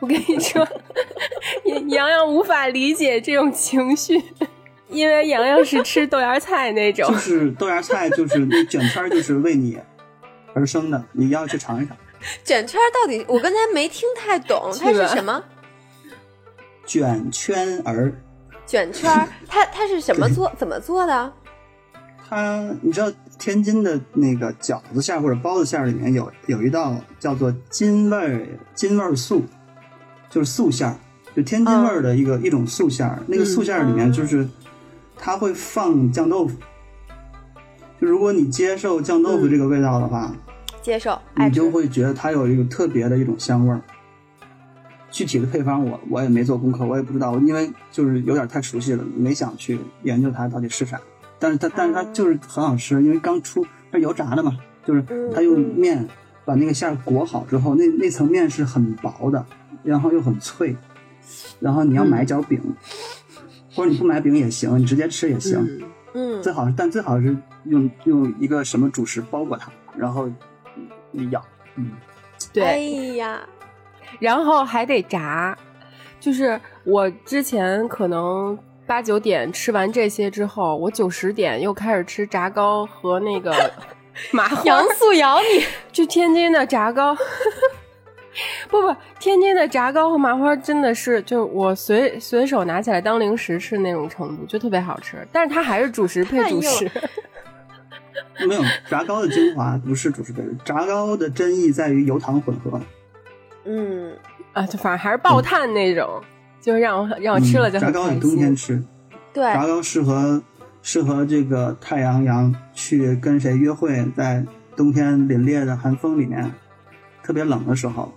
[0.00, 0.66] 我跟你说，
[1.88, 4.22] 洋洋无法理解这种情绪，
[4.88, 7.18] 因为洋洋是吃豆芽菜那种就。
[7.18, 9.78] 是豆芽菜，就是那卷圈儿，就是为你
[10.52, 11.96] 而生的，你要去尝一尝。
[12.44, 15.42] 卷圈儿到底我刚才没听太懂，它是什么？
[16.86, 18.12] 卷圈儿，
[18.66, 20.52] 卷圈儿，它它是什么做？
[20.58, 21.32] 怎么做的？
[22.26, 29.44] 它你知道天津的那个饺子馅儿或者包子馅儿里面有有一道叫做津味儿津味素，
[30.30, 30.96] 就是素馅儿，
[31.36, 33.22] 就天津味儿的一个、一种素馅儿。
[33.26, 34.48] 那个素馅儿里面就是
[35.16, 36.56] 它会放酱豆腐，
[38.00, 40.34] 就如果你接受酱豆腐这个味道的话，
[40.82, 41.70] 接受，你就。
[41.70, 43.80] 会觉得它有一个特别的一种香味儿。
[45.10, 51.00] 具体的配方我我也没做功课，我也不知道，因为就是有点太熟悉了，没想去研究它到底是啥。
[51.38, 56.06] 但是它但是它就是很好吃，因为刚出它是油炸的嘛，就是它用面
[56.44, 59.44] 把那个馅儿裹好之后，那那层面是很薄的，
[59.82, 60.76] 然后又很脆，
[61.60, 62.60] 然后你要买一角饼，
[63.74, 65.58] 或者你不买饼也行，你直接吃也行。
[65.58, 65.82] 嗯
[66.16, 70.30] 嗯，最好，但最好是用用一个什么主食包裹它，然后
[71.10, 71.90] 你咬，嗯。
[72.52, 73.40] 对哎对，呀，
[74.20, 75.56] 然后还得炸，
[76.20, 78.56] 就是我之前可能
[78.86, 83.52] 八九点吃完这些之后，我九十点又开始吃炸糕和那个
[84.30, 87.16] 麻花杨素瑶你就天津的炸糕。
[88.68, 95.26] 不不，天津的炸糕和麻花真的是，就是我随随手拿起来当零食吃那种程度，就特别好吃。
[95.30, 96.90] 但是它还是主食配主食，
[98.48, 102.80] 没有炸糕的精华不是主食配置，炸糕的真意在于油糖混合。
[103.64, 104.12] 嗯，
[104.52, 106.20] 啊，就反正还是爆碳那种，
[106.60, 108.54] 就是让我让我吃了就嗯炸糕你冬天。
[108.54, 108.82] 吃，
[109.32, 110.42] 对，炸糕适合
[110.82, 114.44] 适合这个太阳阳去跟谁约会，在
[114.76, 116.52] 冬天凛冽的寒风里面，
[117.22, 118.12] 特别冷的时候，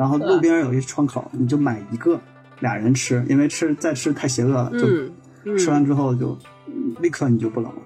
[0.00, 2.18] 然后路边有一窗口，你就买一个，
[2.60, 7.82] 俩人吃，因为吃再吃太邪恶了，就吃完之后就嗯立刻你就不冷了，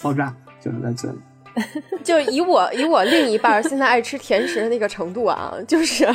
[0.00, 1.18] 爆炸就是在嘴里。
[2.02, 6.08] 就以我以我另一半现在爱吃甜食的那个程度啊，就是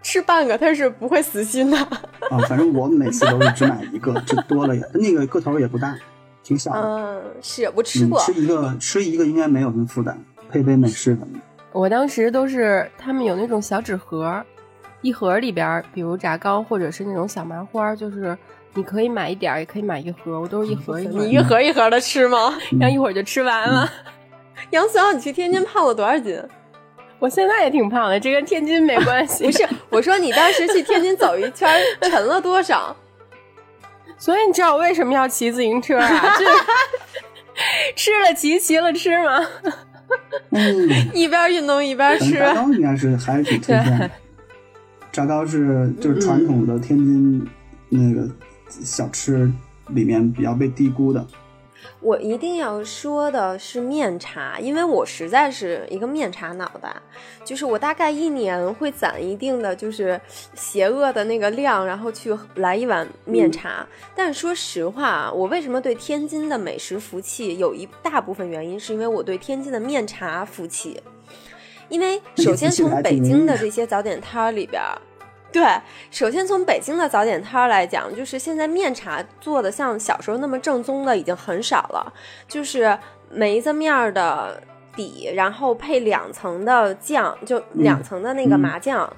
[0.00, 1.76] 吃半个他是不会死心的。
[2.30, 5.98] 啊，反正我每次都是只买一个，就多了也 那个个头也不大，
[6.44, 6.80] 挺小的。
[6.80, 10.16] 嗯，是我吃嗯过，吃一个吃一个应该没有什么负担，
[10.48, 11.40] 配杯美式什么的。
[11.76, 14.46] 我当时都是他们有那种小纸盒儿，
[15.02, 18.36] 一盒里边儿，比如炸糕或者是那种小麻花儿，就是
[18.72, 22.56] 你可以买一点儿，也可以买一盒，我都是一盒一盒你一盒一盒的吃吗？
[22.80, 23.86] 然后一会儿就吃完了。
[24.70, 26.42] 杨思瑶，你去天津胖了多少斤？
[27.18, 29.44] 我现在也挺胖的，这跟天津没关系。
[29.44, 32.96] 不是，我说你当时去天津走一圈沉了多少？
[34.16, 36.08] 所以你知道我为什么要骑自行车啊？
[37.94, 39.46] 吃了骑，骑了吃吗？
[40.50, 42.32] 嗯，一边运动一边吃。
[42.34, 44.10] 炸糕应该是还是挺推荐的。
[45.12, 47.46] 炸糕是就是传统的天津
[47.88, 48.28] 那个
[48.68, 49.50] 小吃
[49.88, 51.26] 里面比较被低估的。
[52.00, 56.94] 我一定要说的是面茶，因为我实在是一个面茶脑袋，
[57.44, 60.20] 就是我大概一年会攒一定的就是
[60.54, 63.86] 邪恶的那个量，然后去来一碗面茶。
[64.14, 71.00] 但是说实话啊，我为什么对天津的美食服气，有一大部分原因是因为我对天津的面茶服气。
[71.88, 74.98] 因为首先从 北京的这些早点摊儿里边儿，
[75.56, 75.64] 对，
[76.10, 82.12] 首先从北京的早点摊儿来讲，就是现在面茶做的像小时候那么正宗的已经很少了，
[82.46, 82.98] 就是
[83.30, 84.62] 梅子面儿的
[84.94, 89.10] 底，然后配两层的酱，就两层的那个麻酱，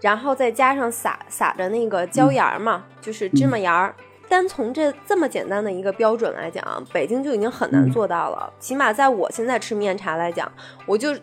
[0.00, 3.94] 然后再加上撒撒着那个椒盐儿嘛，就是芝麻盐儿。
[4.28, 8.52] 单从这这么简单的一个标准来讲，北京就已经很难做到了。
[8.58, 10.50] 起码在我现在吃面茶来讲，
[10.84, 11.14] 我就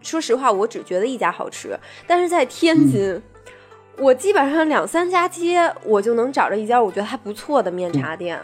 [0.00, 3.22] 说实话，我只觉得一家好吃，但是在天津。
[3.98, 8.38] 我基本上两三家街，我就能找着一家我觉得还不错的面茶店。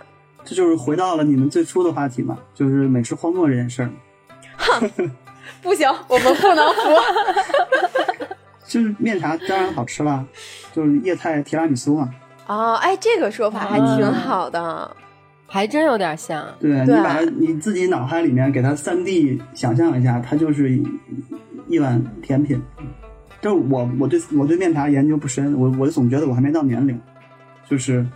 [0.45, 3.91] 这就是回到了你们最初的话题嘛，就是美食荒漠这件事儿。
[5.63, 6.81] 不行，我们不能服。
[8.67, 10.25] 就是面茶当然好吃了，
[10.73, 12.11] 就是叶菜提拉米苏嘛。
[12.47, 14.97] 哦，哎，这个说法还挺好的，
[15.47, 16.45] 还真有点像。
[16.59, 20.83] 对你把它你自己脑海里面给它三 D 想象一下，它就是一
[21.69, 22.61] 一碗甜品。
[23.43, 26.99] 就我我对我对面茶研究不深，我我总觉得我还没到年龄，
[27.69, 28.07] 就是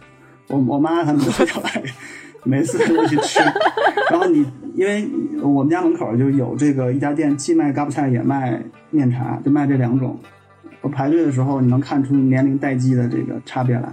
[0.47, 1.83] 我我妈他们都要来，
[2.45, 3.41] 每次都去吃。
[4.09, 5.07] 然后你因为
[5.43, 10.17] 我们家门口就有这个一家店，既卖嘎巴菜也卖面茶，就卖这两种。
[10.81, 13.93] 我排队的时候，你能看出年龄代际的这个差别来。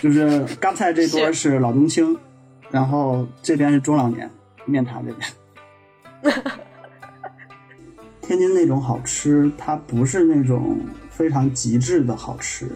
[0.00, 2.16] 就是嘎布菜这桌是老中青，
[2.70, 4.30] 然后这边是中老年，
[4.66, 6.36] 面茶这边。
[8.30, 10.78] 天津那种好吃，它不是那种
[11.10, 12.70] 非常极致的好吃，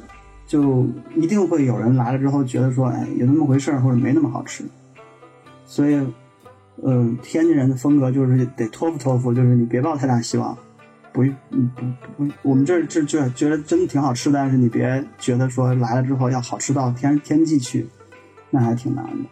[0.48, 4.64] 就一定会有人来了之后觉得说，哎，有那么回事儿，或者没那么好吃。
[5.64, 5.94] 所以，
[6.82, 10.58] 呃，天津人的风格就是得托付托付，就是你别抱太大希望，
[11.12, 17.86] 不，嗯不不，我们这儿这这觉得真的挺好吃的，但是你别觉得说来了之后要好吃到天天际去，
[18.50, 19.24] 那还挺难的。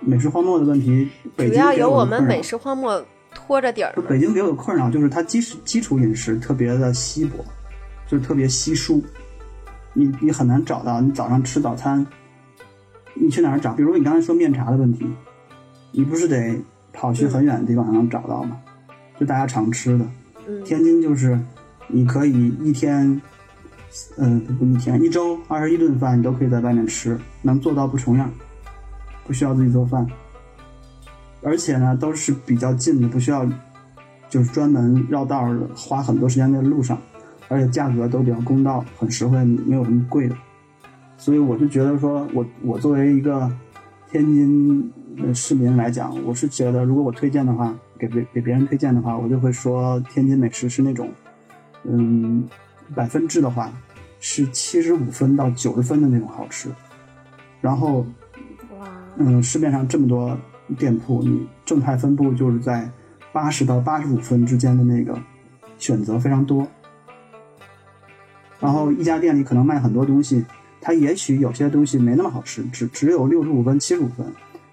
[0.00, 3.06] 美食荒漠的问题，北主京有我们美食荒漠
[3.48, 7.42] 拖着底北京给我的困扰就是它基础基础饮食特别的稀薄，
[8.06, 9.02] 就是特别稀疏，
[9.94, 11.00] 你你很难找到。
[11.00, 12.06] 你早上吃早餐，
[13.14, 13.72] 你去哪儿找？
[13.72, 15.06] 比如你刚才说面茶的问题，
[15.92, 16.60] 你不是得
[16.92, 18.60] 跑去很远的地方才能找到吗？
[19.18, 20.06] 就大家常吃的，
[20.46, 21.40] 嗯，天津就是
[21.86, 23.18] 你可以一天，
[24.18, 28.30] 呃，不一天，一周二十一顿饭你都可以在外面吃，能做到不重样，
[29.26, 30.06] 不需要自己做饭，
[31.42, 33.46] 而且呢都是比较近的，不需要
[34.28, 36.98] 就是专门绕道的，花很多时间在路上，
[37.48, 40.36] 而且价格都比较公道，很实惠，没有什么贵的，
[41.16, 43.50] 所以我就觉得说我我作为一个
[44.10, 51.10] 天津的市民来讲，我是觉得如果我推荐的话，给别给别人推荐的话，我就会说天津美食是那种，
[51.84, 52.46] 嗯，
[52.94, 53.72] 百分制的话
[54.20, 56.68] 是七十五分到九十分的那种好吃，
[57.60, 58.06] 然后
[58.78, 60.36] 哇，嗯，市面上这么多
[60.74, 62.90] 店铺，你正态分布就是在
[63.32, 65.18] 八十到八十五分之间的那个
[65.78, 66.66] 选择非常多。
[68.60, 70.44] 然后一家店里可能卖很多东西，
[70.80, 74.26] 它也许有些东西没那么好吃，只只有六十五分、七十五分，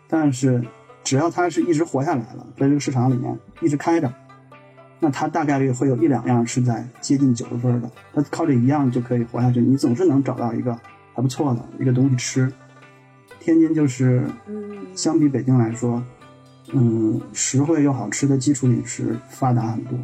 [0.08, 0.64] 但是
[1.04, 4.12] 只要它是一直活下来了，在这个市场里面一直开着，
[5.00, 10.76] 那它大概率会有一两样是在接近九十分的，它靠这一样就可以活下去，你总是能找到一个
[11.14, 12.52] 还不错的一个东西吃。
[13.46, 16.02] 天津就是嗯，相比北京来说，
[16.74, 19.96] 嗯，实惠又好吃的基础饮食发达很多。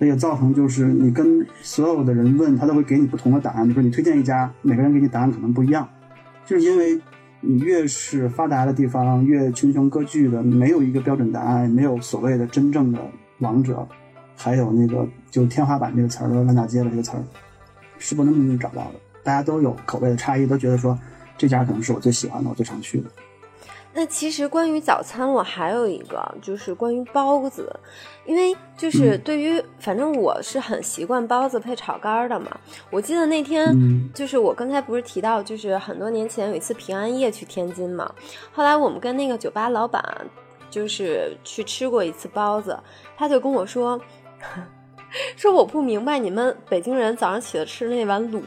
[0.00, 3.62] 这也造成就是你跟所有的人问，他都会给你不同的答案。
[3.62, 5.88] 比如说你推荐一家，每个人给你答案可能不一样，
[6.44, 7.00] 就是因为
[7.40, 13.00] 你越是发达的地方，越群雄割据的，没有一个标准答案，没有所谓的真正的
[13.38, 13.86] 王者，
[14.36, 17.22] 还有那个就天花板这个词儿，烂大街的这个词儿，
[17.96, 18.94] 是不能那么找到的。
[19.22, 20.98] 大家都有口味的差异，都觉得说
[21.36, 23.08] 这家可能是我最喜欢的，我最常去的。
[23.98, 27.74] 那其实关于早餐，我还有一个就是关于包子，
[28.26, 32.60] 因为就是嗯对于、反正我是很习惯包子配炒肝儿的嘛。
[32.90, 38.14] 我记得那天、嗯就是我刚才不是提到，就是很多年前有一次平安夜去天津嘛，
[38.52, 40.04] 后来我们跟那个酒吧老板
[40.68, 42.78] 就是去吃过一次包子，
[43.16, 43.98] 他就跟我说。
[45.36, 48.40] 说我不明白你们北京人早上起来吃那碗卤，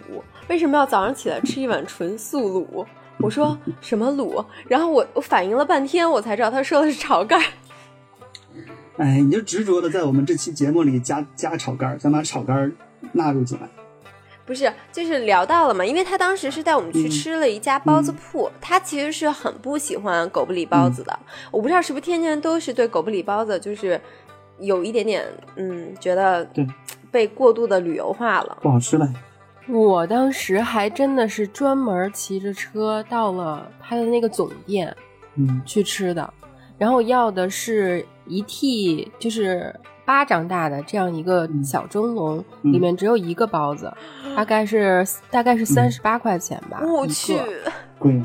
[0.47, 2.85] 为什么要早上起来吃一碗纯素卤？
[3.19, 4.43] 我说什么卤？
[4.67, 7.45] 然后我我反应了半天，我才知道他说的是炒肝儿。
[8.97, 12.71] 哎，你就执着的在我们这期节目里加加炒肝儿，想把炒肝儿
[13.13, 13.67] 纳入进来。
[14.45, 21.19] 不是，就是聊到了嘛，因为他当时是带我们去嗯吃了一家包子铺，他其实是很不喜欢狗不理包子的。
[21.51, 24.01] 我不知道是不是天津人都是对狗不理包子就是
[24.59, 26.67] 有一点点嗯，觉得对
[27.11, 28.57] 被过度的旅游化了。
[28.61, 29.07] 不好吃了。
[29.67, 34.95] 我当时还真的是专门骑着车到了他的那个总店
[35.35, 36.33] 嗯，去吃的，
[36.77, 39.73] 然后要的是一屉，就是
[40.05, 43.93] 巴掌大的这样一个小蒸笼，嗯里面只有一个包子，
[44.35, 46.79] 大概是大概是三十八块钱吧。
[46.81, 47.37] 一个我去，
[47.99, 48.19] 贵。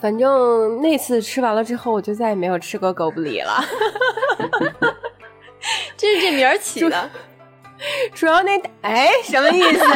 [0.00, 3.52] 反正那次吃完了之后，我就再也没有吃过狗不理了。
[5.96, 7.10] 这是这名儿起的。
[8.14, 9.84] 主 要那哎什么意思？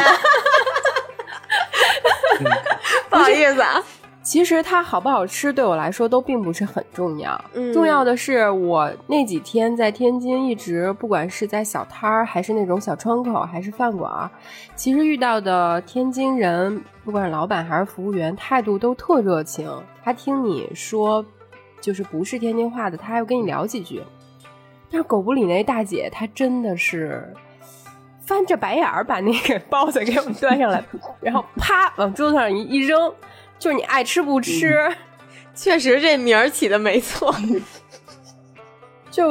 [3.11, 3.83] 不好意思啊，
[4.23, 14.31] 其实它好不好吃对我来说都并不是很重要，嗯重要的是我那几天在天津一直，不管是在小摊儿，还是那种小窗口，还是饭馆儿，
[14.77, 19.71] 其实遇到的天津人，不管是老板还是服务员，态度都特热情。
[20.05, 21.25] 他听你说
[21.81, 24.03] 就是不是天津话的，他还会跟你聊几句。
[24.93, 27.27] 但是狗不理那大姐，她真的是
[28.21, 30.85] 翻着白眼儿把那个包子给我们端上来，
[31.21, 33.11] 然后啪往桌子上一一扔，
[33.59, 34.95] 就是你爱吃不吃，
[35.55, 37.35] 确实这名儿起的没错。
[39.11, 39.29] 就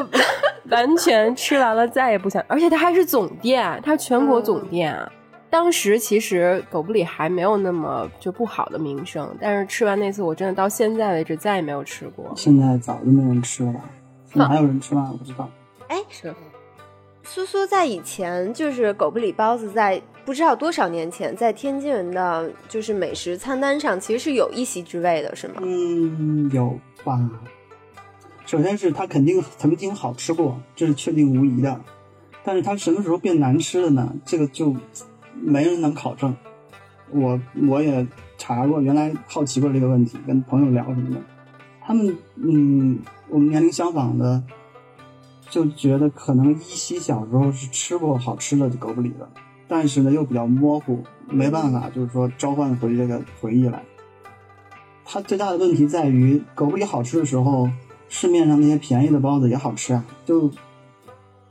[0.70, 4.98] 完全吃完了再也不想，而且它还是总店，它全国总店。
[5.50, 12.32] 当时其实狗不理还没有那么就不好的名声，但是吃完那次，我真的到现在为止再也没有吃过。
[12.36, 13.76] 现在早就没人吃了
[14.40, 15.10] 还有人吃吗？
[15.12, 15.50] 我不知道。
[15.88, 16.34] 哎，是
[17.24, 25.56] 苏苏在以前就是狗不理包子，在不知道多少年前，在天津人的就是美食餐单上，其实是有一席之位的，是吗？
[25.62, 27.20] 嗯，有吧。
[28.46, 31.80] 首先是它肯定曾经好吃过，这是确定无疑的。
[32.44, 34.14] 但是它什么时候变难吃了呢？
[34.26, 34.76] 这个就
[35.36, 36.36] 没人能考证。
[37.12, 38.06] 我我也
[38.38, 41.22] 查过，原来好奇过这个问题，跟朋友聊什么的。
[41.84, 43.00] 他们嗯，
[43.32, 44.44] 我们年龄相仿的，
[45.50, 49.30] 就觉得可能依稀小时候是吃过好吃的狗不理的，
[49.68, 53.84] 但是呢又比较模糊，没办法，就是说召唤回这个回忆来。
[55.06, 57.70] 它最大的问题在于，狗不理好吃的时候，
[58.10, 60.06] 市面上那些便宜的包子也好吃啊。
[60.26, 60.52] 就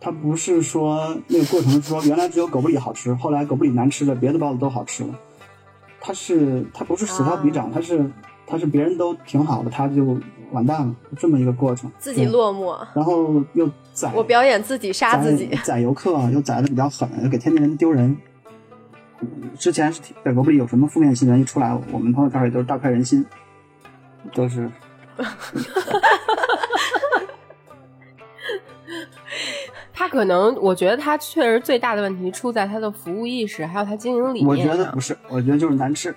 [0.01, 5.19] 它不是说那个过程是说原来只有狗不理好吃，后来狗不理难吃了，别的包子都好吃了。
[6.01, 8.11] 它是它不是此消彼长，它是
[8.47, 10.19] 它是别人都挺好的，它就
[10.53, 11.91] 完蛋了，这么一个过程。
[11.99, 15.47] 自己落寞，然后又宰我表演自己杀自己。
[15.47, 18.17] 宰宰游客又宰的比较狠，又给天津人丢人。
[19.21, 23.27] 嗯之前是在狗不理有什么负面新闻一出来，我们朋友圈里都是大快人心，
[24.33, 24.71] 都是
[29.93, 34.99] 他可能，我觉得他确实最大的问题出在他的服务意识，还有他经营理念我觉得不。
[34.99, 36.15] 是，我觉得就是难吃。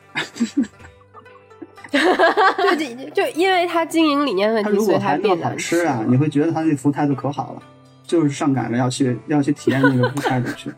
[2.78, 7.62] 对，就就因为他经营理念问题，他如所以他果还那么好变难吃啊，你会觉得他那服务态度可好了，
[8.04, 10.72] 就是上赶着要去要去体验那个服务态度去。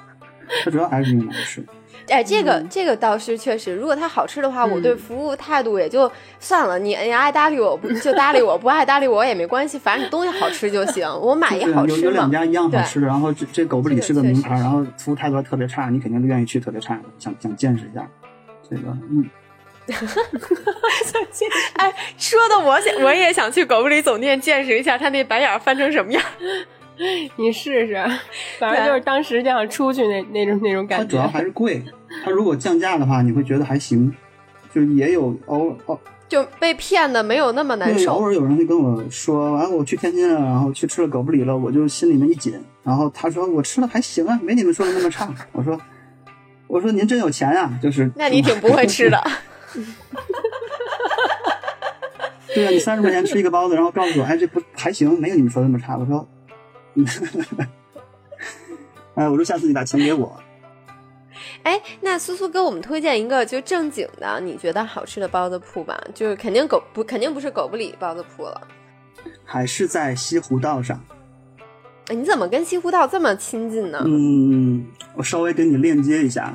[0.63, 1.63] 他主要还是因为难吃。
[2.07, 6.77] 哎，这个这个倒是确实，如果它好吃的话，我对嗯服务态度也就算了。
[6.77, 12.01] 你你爱搭理我不就搭理我，不爱搭理我也没关系，反正你东西好吃就行，我买也对有好吃嘛。
[12.03, 18.07] 有两家一样好对吃的，然后这这狗不理是个名牌，然后服务态度还特别差，你肯定就愿意去特别差的，想想见识一下。
[18.69, 19.25] 这个嗯，
[21.75, 26.21] 哎，说的我想我也想去狗不理总店见识一下他那白眼翻成什么样。
[27.35, 27.93] 你试试，
[28.57, 31.27] 反正就是当时就想出去那那种那种感觉它主要。
[31.27, 31.83] 还是贵。
[32.23, 34.13] 它如果降价的话，你会觉得还行，
[34.73, 38.25] 就是也有偶偶就被骗的没有那么难受，偶受。
[38.27, 42.57] 尔有人会跟我说，啊，我去天津了，然后去吃了狗不理了，我就心里面一紧。
[42.81, 45.29] 然后他说我吃的还行啊，没你们说的那么差。
[45.51, 45.77] 我说，
[46.67, 49.21] 我说您真有钱啊、就是那你挺不会吃的。
[52.53, 55.97] 对啊，你三十块钱吃一个包子，然后告诉我，哎，这不还行，没有你们说的那么差。
[55.97, 56.27] 我说，
[59.15, 60.41] 哎，我说下次你把钱给我。
[61.63, 65.99] 哎，那苏苏给我们推荐一个就正经的，你觉得好吃的包子铺吧？
[66.13, 68.61] 就是肯定狗不肯定不是狗不理包子铺了。
[69.43, 71.03] 还是在西湖道上。
[72.07, 74.01] 哎，你怎么跟西湖道这么亲近呢？
[74.05, 76.53] 嗯，我稍微给你链接一下，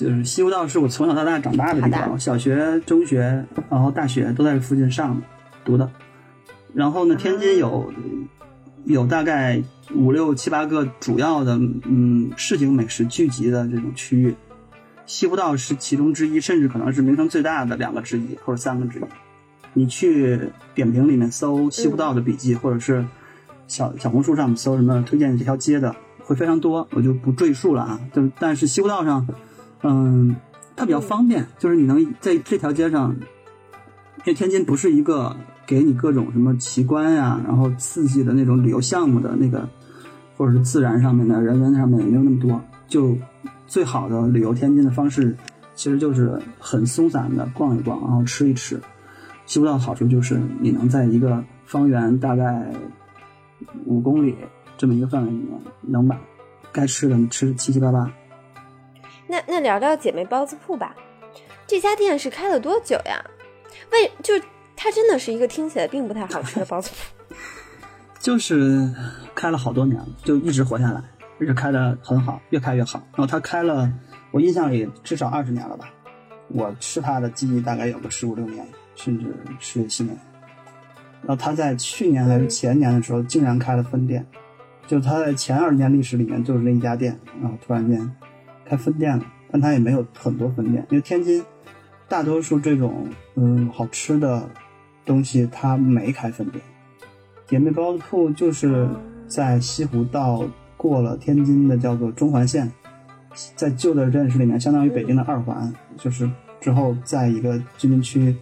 [0.00, 5.22] 就是西湖道是我从小到大长大的地方，小学、中学，然后大学都在这附近上的
[5.62, 5.90] 读的。
[6.72, 7.92] 然后呢，天津有
[8.84, 9.62] 有大概
[9.94, 14.34] 五六七八个主要的嗯市井美食聚集的这种区域，
[15.04, 19.02] 西湖道是其中之一，甚至可能是名声最大的两个之一或者三个之一。
[19.74, 20.40] 你去
[20.74, 23.04] 点评里面搜西湖道的笔记，或者是
[23.68, 25.94] 小小红书上面搜什么推荐这条街的，
[26.24, 28.00] 会非常多，我就不赘述了啊。
[28.14, 29.26] 就但是西湖道上，
[29.82, 30.36] 嗯，
[30.76, 33.14] 它比较方便，就是你能在这条街上，
[34.18, 35.34] 因为天津不是一个
[35.66, 39.68] 给你各种什么奇观呀、然后刺激的那种旅游项目的那个，
[40.36, 42.60] 或者是自然上面的、人文上面也没有那么多。
[42.88, 43.16] 就
[43.66, 45.36] 最好的旅游天津的方式，
[45.74, 48.80] 其实就是很松散的逛一逛，然后吃一吃。
[49.46, 52.70] 西湖道的好处就是你能在一个方圆大概
[53.86, 54.36] 五公里
[54.76, 56.20] 这么一个范围里面，能把
[56.70, 58.10] 该吃的吃七七八八。
[59.30, 60.92] 那那聊聊姐妹包子铺吧，
[61.64, 63.24] 这家店是开了多久呀？
[63.92, 64.34] 为就
[64.74, 67.34] 它真的是一个听起来并不太好吃的包子铺。
[68.18, 68.92] 就是
[69.32, 71.00] 开了好多年了，就一直活下来，
[71.40, 73.00] 一直开的很好，越开越好。
[73.12, 73.88] 然后他开了，
[74.32, 75.88] 我印象里至少二十年了吧，
[76.48, 78.66] 我吃他的记忆大概有个十五六年，
[78.96, 80.18] 甚至十七年。
[81.22, 84.26] 然后他在去年还是前年的时候，竟然开了分店，
[84.88, 88.16] 就他在前二十年历史里面就是那一家店，然后突然间
[88.70, 91.44] 开分店了，但他也没有很多分店，因为天津
[92.08, 94.48] 大多数这种嗯好吃的
[95.04, 96.62] 东西，它没开分店。
[97.48, 98.88] 姐妹包子铺就是
[99.26, 100.44] 在西湖道
[100.76, 102.70] 过了天津的叫做中环线，
[103.56, 108.32] 在旧的认识里面，相当于北京的二环，就是之后在一个居民区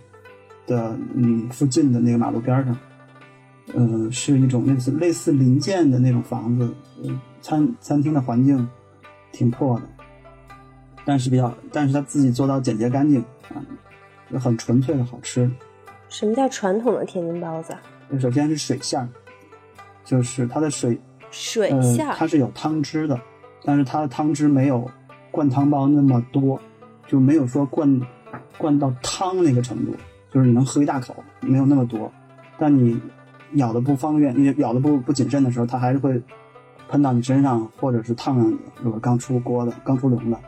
[0.66, 2.76] 的嗯附近的那个马路边上，
[3.72, 6.70] 呃，是一种类似类似临建的那种房子，
[7.02, 8.68] 呃，餐餐厅的环境
[9.32, 9.97] 挺破的，
[11.08, 13.64] 但是比较，但是他自己做到简洁干净啊，
[14.30, 15.50] 就很纯粹的好吃。
[16.10, 17.74] 什么叫传统的天津包子？
[18.20, 19.08] 首先是水馅儿，
[20.04, 21.00] 就是它的水
[21.30, 23.18] 水呃馅儿，它是有汤汁的，
[23.64, 24.86] 但是它的汤汁没有
[25.30, 26.60] 灌汤包那么多，
[27.06, 27.98] 就没有说灌
[28.58, 29.94] 灌到汤那个程度，
[30.30, 32.12] 就是你能喝一大口，没有那么多。
[32.58, 33.00] 但你
[33.54, 36.20] 咬的不方便，你咬的不不谨慎的时候，它还是会
[36.86, 38.58] 喷到你身上，或者是烫上你。
[38.82, 40.38] 如果刚出锅的、刚出笼的，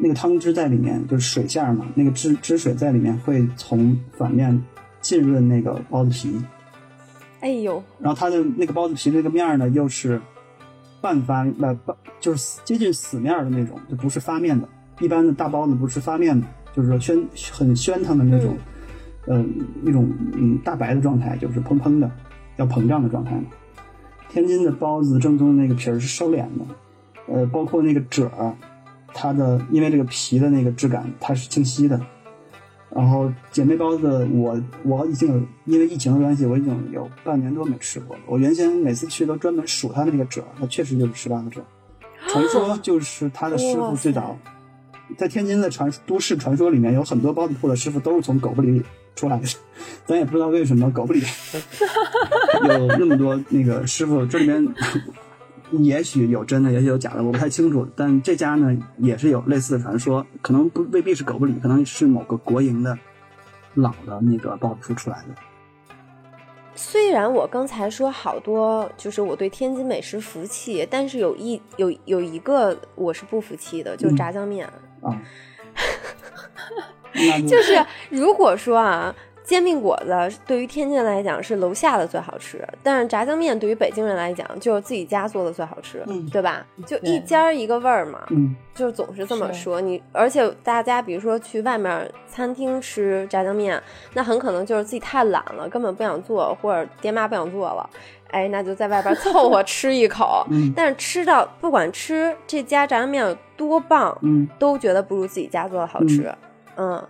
[0.00, 4.60] 那个汤汁在里面，就是水馅儿嘛，那个汁汁水在里面会从反面
[5.00, 6.42] 浸润那个包子皮。
[7.40, 10.20] 哎呦，然后它的那个包子皮那个面儿呢，又是
[11.00, 14.68] 半发呃半就是接近死面儿的那种，就不是发面的。
[15.00, 17.22] 一般的大包子不是发面的，就是说宣
[17.52, 18.56] 很宣腾的那种，
[19.26, 19.44] 呃
[19.82, 22.10] 那种嗯大白的状态，就是砰砰的，
[22.56, 23.44] 要膨胀的状态嘛。
[24.28, 26.64] 天津的包子正宗的那个皮儿是收敛的，
[27.26, 28.54] 呃，包括那个褶儿，
[29.14, 32.00] 它的因为这个皮的那个质感它是清晰的，
[32.94, 38.22] 然后姐妹包子我，我已经有因为疫情的关系，我已经有半年多没吃过了。
[38.26, 41.60] 我原先每次去都专门数它的那个褶，它确实就是十八个褶。
[42.28, 44.36] 传说就是他的师傅最早
[45.16, 48.82] 在天津的传都市传说里面，有很多包子铺的师傅都是从狗不理
[49.16, 49.46] 出来的，
[50.06, 51.20] 咱也不知道为什么狗不理
[52.68, 54.64] 有那么多那个师傅，这里面
[55.72, 57.86] 也许有真的，也许有假的，我不太清楚。
[57.96, 62.98] 但这家呢也是有类似的传说，可能不未必是狗不理，可能是某个国营的
[63.74, 65.34] 老的那个包子铺出来的。
[66.74, 74.66] 虽然我刚才说好多，就是我对天津美食服气，但是有一有有一个我是不服气的，就是炸酱面。
[75.02, 75.20] 啊，
[77.12, 86.64] 那就是如果说啊，煎饼果子对于天津人来讲是楼下的最好吃，但是炸酱面对于北京人来讲就是自己家做的最好吃，嗯对吧？
[86.86, 89.80] 就一家儿一个味儿嘛，嗯就总是这么说。
[89.80, 93.82] 你而且大家比如说去外面餐厅吃炸酱面，
[94.14, 97.88] 那很可能就是自己太懒了，根本不想做，或者爹妈不想做了。
[98.30, 106.32] 哎，那就在外边凑合吃一口，嗯但是吃到不管吃这家炸酱面有多棒，嗯，都觉得不如自己家做的好吃。
[106.76, 107.04] 嗯，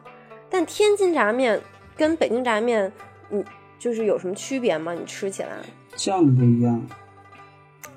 [0.48, 1.60] 但天津炸酱面
[2.01, 2.90] 跟北京炸酱面，
[3.28, 3.44] 你
[3.78, 4.94] 就是有什么区别吗？
[4.94, 5.51] 你吃起来？
[5.96, 6.82] 酱不一样，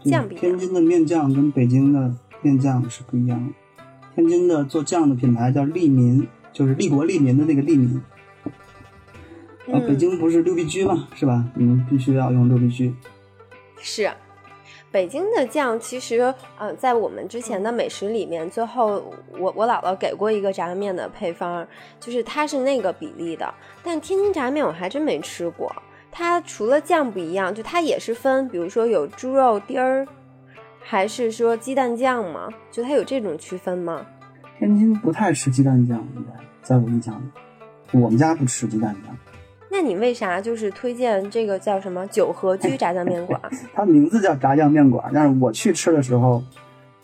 [0.04, 3.54] 酱不一样天津的面酱跟北京的面酱是不一样的。
[4.14, 7.96] 天津的做酱的品牌叫利民，就是利国利民的那个利民。
[9.68, 11.46] 啊，嗯北京不是六必居嘛，是吧？
[11.56, 12.94] 你们必须要用六必居。
[13.78, 14.12] 是，
[14.94, 19.04] 北京的酱其实，呃，在我们之前的美食里面，最后
[19.40, 21.68] 我我姥姥给过一个炸酱面的配方，
[22.00, 23.52] 就是它是那个比例的。
[23.82, 25.76] 但天津炸酱面我还真没吃过，
[26.12, 30.08] 它除了酱不一样，就它也是分，比如说有猪肉丁儿，
[30.80, 32.48] 还是说鸡蛋酱吗？
[32.70, 34.06] 就它有这种区分吗？
[34.60, 36.32] 天津不太吃鸡蛋酱，应该
[36.62, 39.18] 在我印象里，我们家不吃鸡蛋酱。
[39.76, 43.42] 那你为啥就是推荐这个叫什么九合居炸酱面馆？
[43.74, 46.44] 它名字叫炸酱面馆，但是我去吃的时候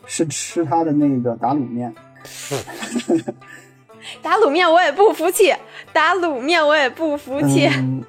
[0.05, 1.91] 是吃它的那个打卤面。
[4.22, 5.51] 打卤面我也不服气，
[5.91, 7.65] 打卤面我也不服气。
[7.65, 8.03] 嗯，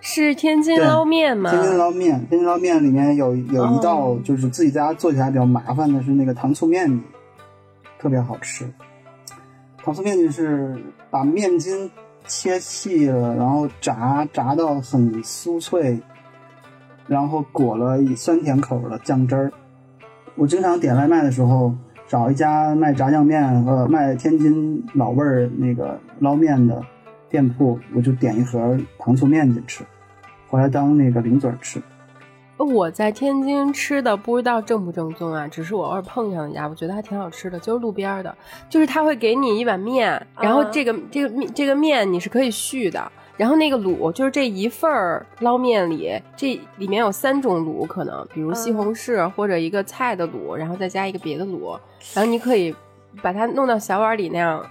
[0.00, 1.50] 是天津捞面吗？
[1.50, 7.02] 天津捞面，天津捞面里面有有一道哦就是自己在家做起来比较麻烦的是那个糖醋面筋，
[7.98, 8.64] 特别好吃。
[9.82, 10.76] 糖醋面筋是
[11.10, 11.90] 把面筋
[12.28, 15.98] 切细了，然后炸炸到很酥脆，
[17.08, 19.52] 然后裹了酸甜口的酱汁儿。
[20.36, 21.74] 我经常点外卖的时候，
[22.06, 26.80] 找一家卖炸酱面和卖天津老味儿那个捞面的
[27.28, 29.84] 店铺，我就点一盒糖醋面去吃，
[30.48, 31.82] 回来当那个零嘴吃。
[32.64, 38.34] 我在天津吃的不知道正不正宗啊，只是我偶尔碰上一家，我觉得还挺好吃的，就是路边儿的，
[38.68, 51.78] 就是他会给你一碗面，然后这个、这个面这个面你是可以续的，然后那个卤就是这一份儿捞面里，这里面有三种卤可能，比如西红柿或者一个菜的卤，然后再加一个别的卤，
[52.14, 52.74] 然后你可以
[53.22, 54.64] 把它弄到小碗里那样。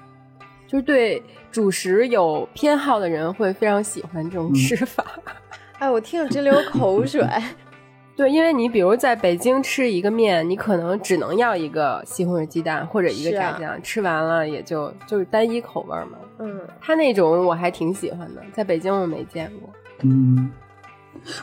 [0.68, 5.06] 就是对主食有偏好的人会非常喜欢这种嗯吃法。
[5.80, 7.26] 哎，我听着直流口水。
[8.18, 16.18] 对，因为你比如在北京吃一个面，你可能只能要一个西红柿鸡蛋或者一个炸酱，吃完了也就就是单一口味嘛。
[16.40, 19.70] 嗯，他那种我还挺喜欢的，在北京我没见过。
[20.02, 20.50] 嗯，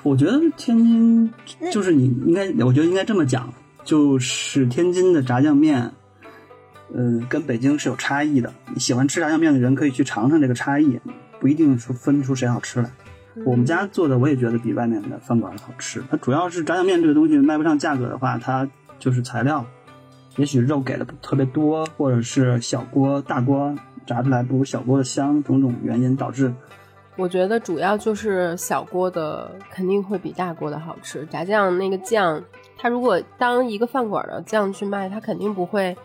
[0.02, 1.32] 我觉得天津
[1.70, 3.54] 就是你应该，我觉得应该这么讲，
[3.84, 5.92] 就是天津的炸酱面
[6.92, 8.52] 呃，跟北京是有差异的。
[8.78, 10.98] 喜欢吃炸酱面的人可以去尝尝这个差异，
[11.38, 12.90] 不一定说分出谁好吃来。
[13.44, 16.02] 我们家做的我也觉得比外面的饭馆好吃。
[16.10, 18.68] 它主要是炸酱面这个东西卖不上价格的话，它
[18.98, 19.64] 就是材料，
[20.36, 23.74] 也许肉给的特别多，或者是小锅大锅
[24.06, 26.54] 炸出来不如小锅的香，种种原因导致。
[27.16, 31.24] 我觉得主要就是小锅的肯定会比大锅的好吃。
[31.26, 32.42] 炸酱那个酱，
[32.76, 35.96] 它如果当一个饭馆的酱去卖，它肯定不会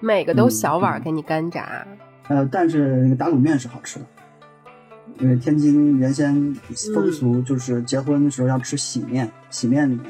[0.00, 1.86] 每个都小碗给你干炸。
[2.28, 4.04] 呃，但是那个打卤面是好吃的。
[5.18, 6.54] 因为天津原先
[6.94, 10.06] 风俗就是结婚的时候要吃喜面，喜面里面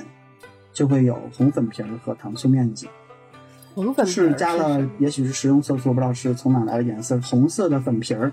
[0.73, 2.89] 就会有红粉皮儿和糖醋面筋。
[3.75, 8.33] 红粉是加了，也许是食用色素，不知道是从哪来的颜色，红色的粉皮儿，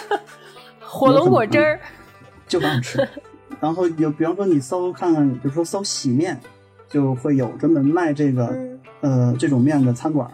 [0.80, 1.80] 火龙果汁儿
[2.46, 3.06] 就很好吃。
[3.60, 6.38] 然后有，比方说你搜看看，比如说搜喜面，
[6.88, 8.54] 就会有专门卖这个
[9.00, 10.30] 呃这种面的餐馆。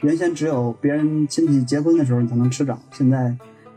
[0.00, 3.34] 原先只有别人亲戚结婚的时候你才能吃着，现在。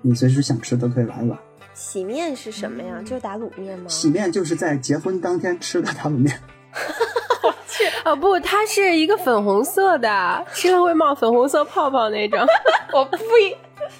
[0.08, 1.38] 你随时想吃都可以来一碗。
[1.74, 3.02] 喜面是什么呀？
[3.04, 3.90] 就是打卤面吗？
[3.90, 6.40] 喜面就是在结婚当天吃的打卤面。
[7.44, 12.40] 我去哦不，它是一个粉红色的，吃了会冒粉红色泡泡那种。
[12.96, 13.58] 我呸！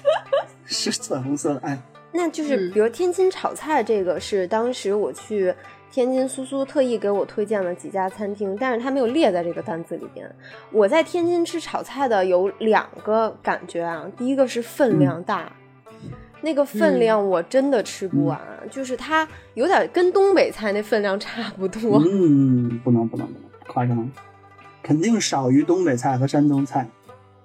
[0.64, 1.78] 是粉红色的哎。
[2.10, 5.54] 那就是比如天津炒菜这个是当时我去
[5.92, 10.28] 天津苏苏特意给我推荐了几家餐厅，但是它没有列在这个单子里边。
[10.72, 15.52] 我在天津吃炒菜的有两个感觉啊，第一个是分量大。
[16.40, 22.00] 那个分量我真的吃不完，就是它有点跟东北菜那分量差不多。
[22.00, 24.10] 嗯，不能不能不能夸张，
[24.82, 26.88] 肯定少于东北菜和山东菜，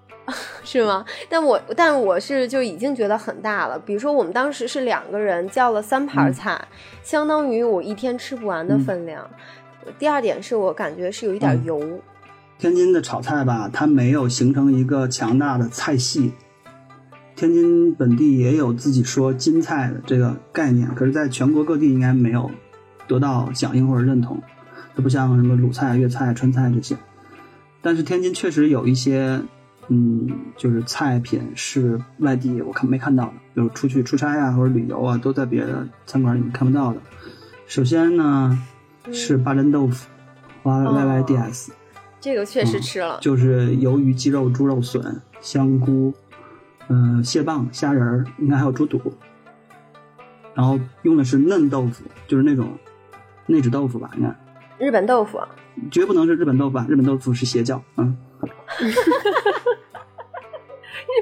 [0.64, 1.04] 是吗？
[1.28, 3.80] 但我但我是就已经觉得很大了。
[3.80, 6.60] 比如说我们当时是两个人叫了三盘菜，
[7.02, 9.30] 相当于我一天吃不完的分量。
[10.00, 12.00] 第二点是我感觉是有一点油。
[12.58, 16.32] 天津的炒菜吧，它没有形成一个强大的菜系。
[17.36, 22.50] 天津本地也有自己说金菜的这个概念，可是在全国各地应该没有
[23.08, 24.42] 得到响应或者认同。
[24.96, 26.96] 它不像什么鲁菜、粤菜、川菜这些。
[27.82, 29.42] 但是天津确实有一些，
[29.88, 37.02] 嗯，就是菜品是外地我看没看到的，比如出去出差啊或者旅游啊，都在别的餐馆里面看不到的。
[37.66, 38.58] 首先呢
[39.12, 40.08] 是八珍豆腐
[40.62, 41.74] ，Y Y D S，
[42.22, 46.14] 这个确实吃了，就是鱿鱼、鸡肉、猪肉笋、香菇。
[46.90, 49.00] 嗯，蟹棒、虾仁儿，应该还有猪肚，
[50.54, 52.68] 然后用的是嫩豆腐，就是那种
[53.48, 54.12] 内酯豆腐吧？
[54.18, 55.40] 应该日本豆腐，
[55.92, 57.82] 绝不能是日本豆腐，日本豆腐是邪教。
[57.98, 58.16] 嗯，
[58.82, 58.92] 日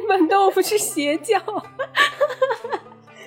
[0.07, 1.39] 本豆腐是邪教，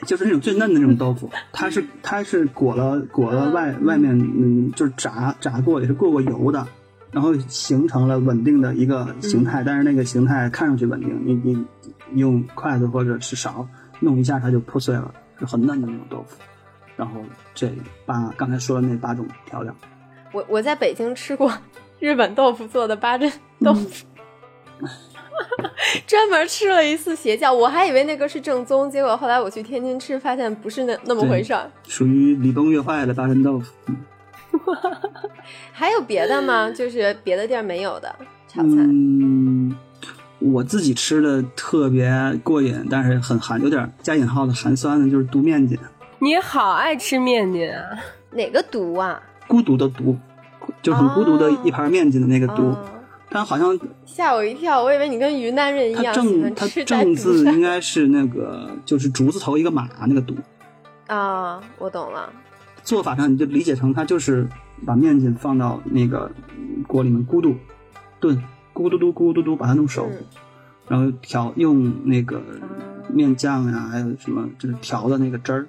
[0.06, 6.66] 就是那种最嫩的那种豆腐，它是它是裹了裹了外外面，嗯，就是炸炸过，也是过过油的。
[7.12, 11.64] 然后形成了稳定的一个形态，但是那个形态看上去稳定，你你
[12.12, 13.66] 用筷子或者是勺
[14.00, 16.36] 弄一下，它就破碎了，是很嫩的那种豆腐。
[16.96, 17.20] 然后
[17.54, 17.72] 这
[18.06, 19.74] 八刚才说的那八种调料，
[20.32, 21.52] 我我在北京吃过
[21.98, 24.06] 日本豆腐做的八珍豆腐，
[26.06, 33.72] 专门吃了一次邪教，我还以为那个是正宗，结果后来我去天津吃，发现不是那那么回事儿，属于礼崩乐坏的八珍豆腐。
[35.72, 36.70] 还有别的吗？
[36.70, 38.14] 就是别的地儿没有的
[38.46, 38.68] 炒菜。
[38.68, 39.76] 嗯，
[40.52, 45.78] 我自己吃的特别过瘾，但是很寒，有点加引号的寒酸的，就是毒面筋。
[46.18, 47.80] 你好爱吃面筋啊？
[48.32, 49.18] 哪个毒啊？
[49.48, 50.16] 孤独的独，
[50.82, 52.76] 就很孤独的一盘面筋的那个独。
[53.30, 60.36] 但好像吓我一跳，我以为你跟云南人一样喜欢吃正字应该是那个，就是竹字头一个马那个独。
[61.06, 62.30] 啊，我懂了。
[62.82, 64.46] 做法上你就理解成它就是
[64.84, 66.30] 把面筋放到那个
[66.86, 67.54] 锅里面咕嘟
[68.20, 68.40] 炖，
[68.74, 70.08] 咕嘟嘟咕嘟嘟把它弄熟，
[70.88, 72.42] 然后调用那个
[73.08, 75.66] 面酱呀，还有什么就是调的那个汁儿。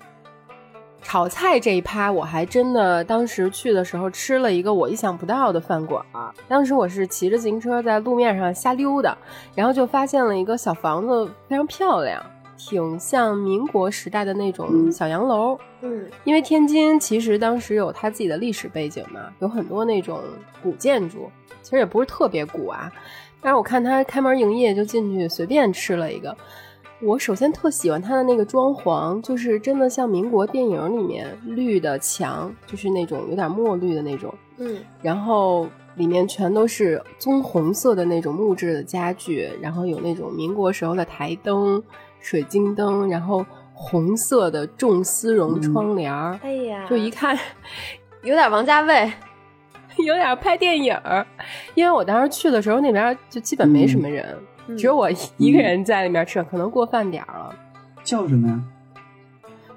[1.03, 6.03] 炒菜这一趴我还真的当时去的时候吃了一个我意想不到的饭馆。
[6.47, 9.15] 当时我是骑着自行车在路面上瞎溜达，
[9.53, 12.19] 然后就发现了一个小房子，非常漂亮。
[12.57, 20.21] 挺像民国时代的那种小洋楼，嗯，因为天津其实当时有它自己的历史背景嘛，有很多那种
[20.63, 21.29] 古建筑，
[21.61, 22.91] 其实也不是特别古啊。
[23.41, 26.35] 但是我看它开门营业，就进去随便吃了一个。
[27.01, 41.83] 我首先特喜欢它的那个装潢，就是真的像民国电影里面绿的墙，就是那种有点墨绿的那种，嗯，然后里面全都是棕红色的那种木质的家具，然后有那种民国时候的台灯。
[42.25, 47.37] 水晶灯，然后红色的重丝绒窗帘儿，哎呀，就一看
[48.23, 49.13] 有点王家卫，
[50.03, 51.23] 有点拍电影儿。
[51.75, 54.35] 因为我当时去的时候，那边就基本没什么人，
[54.67, 55.07] 嗯只有我
[55.37, 57.55] 一个人在里面吃，可能过饭点儿了。
[58.03, 58.59] 叫什么呀？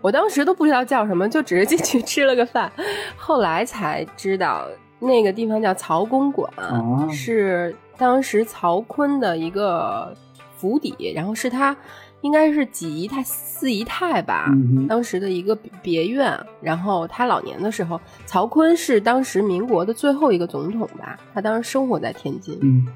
[0.01, 2.73] 我当时都不知道叫什么，就只是进去 吃了个饭，
[3.15, 4.67] 后来才知道
[5.01, 10.15] 那个地方叫曹公馆，哦是当时曹锟的一个
[10.57, 11.77] 府邸，然后是他
[12.21, 16.39] 应该是几姨太四姨太吧，嗯当时的一个别院。
[16.61, 22.59] 然后他老年的时候，曹锟是当时民国的最后一个总统吧，他当时生活在天津。
[22.63, 22.87] 嗯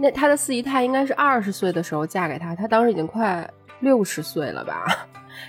[0.00, 3.48] 那他的四姨太应该是二十岁的时候嫁给他，他当时已经快
[3.80, 4.86] 六十岁了吧？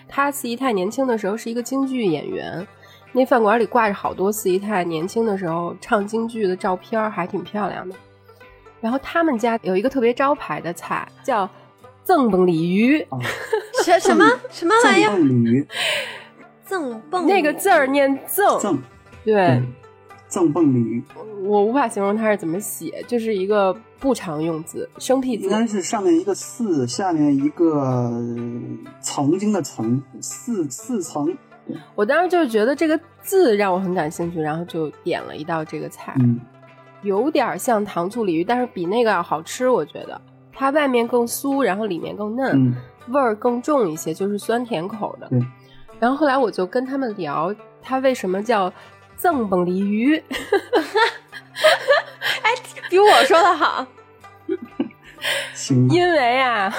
[0.07, 2.67] 他四姨太年轻的时候是一个京剧演员，
[3.11, 7.95] 那饭馆里挂着好多四姨太年轻的时候唱京剧的照片，还挺漂亮的。
[8.81, 11.47] 然后他们家有一个特别招牌的菜叫
[12.03, 13.19] 赠蹦鲤鱼，哦，
[13.83, 14.25] 什什么？
[14.49, 15.09] 什么玩意儿？
[15.09, 15.17] 赠？
[15.19, 15.67] 蹦鲤鱼，
[16.65, 17.27] 赠蹦。
[17.27, 18.81] 那个字儿念赠，赠。
[19.23, 19.33] 对。
[19.35, 19.63] 对，
[20.27, 21.03] 赠蹦鲤鱼，
[21.43, 25.45] 我无法形容它是怎么写，就是一个不常用字，生僻字。
[25.45, 28.35] 应该是上面一个四，下面一个呃
[29.01, 31.35] 曾经的曾，四四层。
[31.95, 36.15] 我当时就觉得这个字让我很感兴趣，然后就点了一道这个菜。
[36.19, 36.39] 嗯。
[37.01, 40.19] 有点像糖醋鲤鱼，但是比那个要好吃，我觉得
[40.59, 42.75] 它外面更酥，然后里面更嫩，嗯
[43.07, 45.27] 味儿更重一些，就是酸甜口的。
[45.29, 45.39] 对。
[45.99, 48.71] 然后后来我就跟他们聊，它为什么叫
[49.15, 50.21] 赠蹦鲤鱼？
[52.43, 52.51] 哎
[52.89, 53.87] 比我说的好。
[55.53, 56.73] 行，因为啊，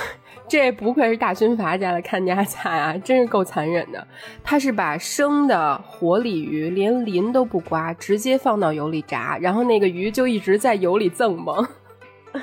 [0.47, 4.07] 这不愧是大军阀家的看家菜啊，真是够残忍的。
[4.43, 11.67] 他是把生的活鲤鱼连鳞都不刮，直接放到油里炸，然后那个鱼就一直在油里赠蹦。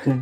[0.04, 0.14] 对，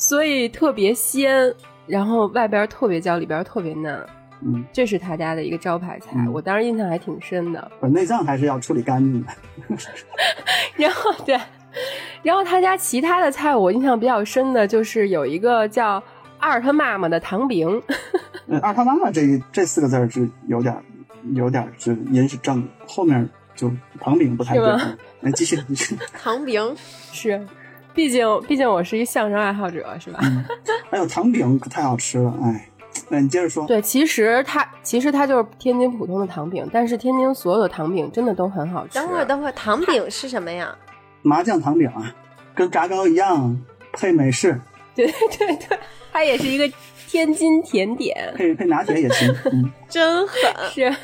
[0.00, 1.54] 所以特别鲜，
[1.86, 3.94] 然后外边特别焦，里边特别嫩，
[4.40, 7.70] 嗯，这这是他家的一个招牌菜，嗯我当时印象还挺深的。
[7.78, 9.28] 不是内脏还是要处理干净的。
[10.76, 11.38] 然后对，
[12.22, 16.02] 然后他家其他的菜我印象比较深的就是有一个叫
[16.38, 17.82] 二他妈妈的糖饼，
[18.48, 20.74] 呃二他妈妈这这四个字是有点
[21.34, 23.70] 有点儿是音是正，后面就
[24.00, 24.74] 糖饼不太对。
[25.20, 25.94] 来继续继续。
[26.18, 26.74] 糖饼，
[27.12, 27.46] 是，
[27.94, 30.18] 毕竟毕竟我是一相声爱好者，是吧？
[30.22, 30.44] 嗯，
[30.90, 32.68] 哎呦，糖饼可太好吃了，哎，
[33.08, 33.66] 那你接着说。
[33.66, 38.94] 对，其实它其实它就是天津普通的糖饼，但是天津所有的糖饼真的都很好吃。
[38.94, 40.74] 等会儿等会儿，糖饼是什么呀？
[41.22, 42.14] 麻酱糖饼啊，
[42.54, 43.58] 跟炸糕一样，
[43.92, 44.60] 配美式，
[44.94, 45.06] 对
[45.38, 45.78] 对对，
[46.12, 46.68] 它也是一个
[47.08, 48.32] 天津甜点。
[48.36, 49.34] 配配拿铁也行。
[49.52, 50.36] 嗯，真狠！
[50.72, 50.94] 是，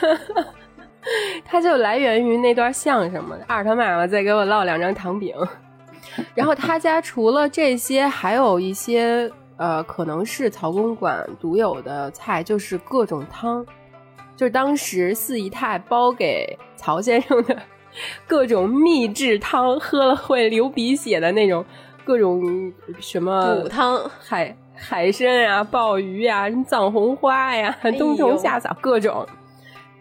[1.45, 3.37] 它就来源于那段相声嘛。
[3.47, 5.34] 二他妈妈再给我烙两张糖饼，
[6.34, 13.64] 然后他家除了这些，还有一些呃，可能是曹公馆独有的菜，就是各种汤，
[14.36, 17.56] 就是当时四姨太包给曹先生的
[18.26, 21.64] 各种秘制汤，喝了会流鼻血的那种
[22.04, 23.98] 各种什么补汤。
[24.20, 29.26] 海海参呀、鲍鱼呀、什么藏红花呀、冬虫夏草各种，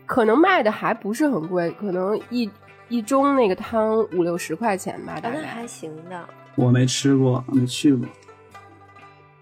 [0.05, 2.49] 可能卖的还不是很贵，可能一
[2.90, 5.40] 一盅那个汤五六十块钱吧，大概。
[5.40, 6.28] 啊还行的。
[6.56, 8.08] 我没吃过，没去过。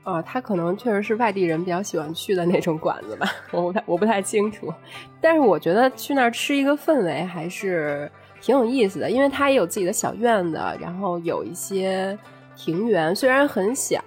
[0.03, 4.73] 啊，他可能确实是外地人比较喜欢去的那种馆子吧，我不太我不太清楚。
[5.21, 12.17] 但是我觉得去那儿吃一个氛围还是挺有意思的，因为它也有自己的小院子，然后有一些
[12.55, 14.01] 庭园，虽然很小，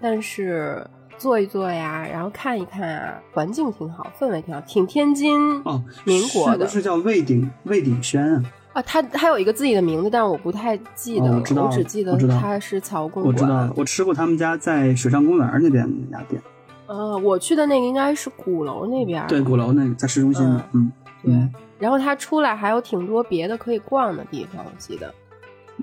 [0.00, 0.86] 但是
[1.18, 8.42] 坐一坐呀，然后看一看啊，环境挺好，氛围挺好，挺天津哦，民国的是不是叫魏鼎魏鼎轩啊？
[8.72, 8.82] 啊。
[8.82, 13.26] 他他有一个自己的名字，但是我不太记得我知道只记得我知道它是曹公馆。
[13.26, 16.42] 我知道了，我吃过他们家在水上公园那边那家店，
[16.86, 19.26] 呃，我去的那个应该是鼓楼那边。
[19.28, 20.92] 对，鼓楼那个在市中心的，嗯，
[21.22, 25.12] 对嗯，然后他出来还有挺多别的可以逛的地方，我记得。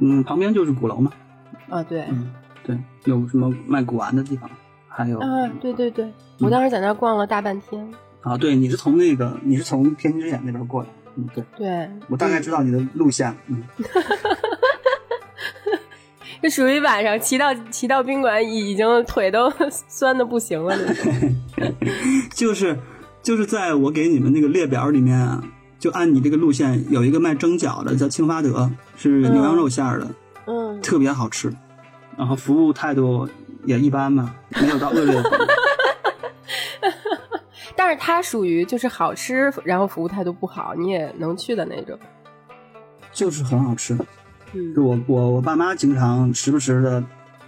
[0.02, 1.12] 嗯，旁边就是鼓楼嘛，
[1.70, 2.32] 啊，对，嗯，
[2.64, 4.50] 对，有什么卖古玩的地方，
[4.88, 7.92] 还有啊，对对对，我当时在那儿逛了大半天。
[8.22, 13.64] 啊，对，你是从那个你是从天津之眼那边过来，嗯，对，对，我大概知道你的路线，嗯，
[16.42, 19.52] 这属于晚上骑到骑到宾馆已经腿都
[19.88, 20.76] 酸的不行了。
[22.34, 22.78] 就是
[23.22, 25.44] 就是在我给你们那个列表里面啊，
[25.78, 30.08] 就按你这个路线有一个卖蒸饺的，叫清发德，是牛羊肉馅儿的，
[30.46, 31.54] 嗯，特别好吃，
[32.18, 33.28] 然后服务态度
[33.66, 35.48] 也一般吧，没有到恶劣的。
[37.80, 41.98] 但是它属于就是好吃，然后服务态度不好，你也能去的那种。
[43.14, 43.98] 就是很好吃。
[44.52, 47.02] 嗯是我我我爸妈经常时不时的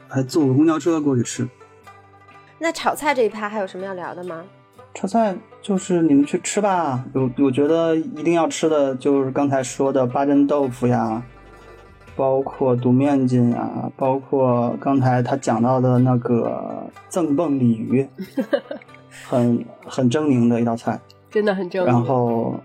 [0.08, 1.46] 还坐个公交车过去吃。
[2.58, 4.42] 那炒菜这一趴还有什么要聊的吗？
[4.94, 11.22] 炒菜就是你们去吃吧，我我觉得一定要吃的就是刚才说的八珍豆腐呀，
[12.16, 18.08] 包括独面筋呀，包括刚才他讲到的那个赠蹦鲤鱼，
[19.28, 21.00] 很很狰狞的一道菜。
[21.30, 21.86] 真的很狰狞。
[21.86, 22.56] 然后，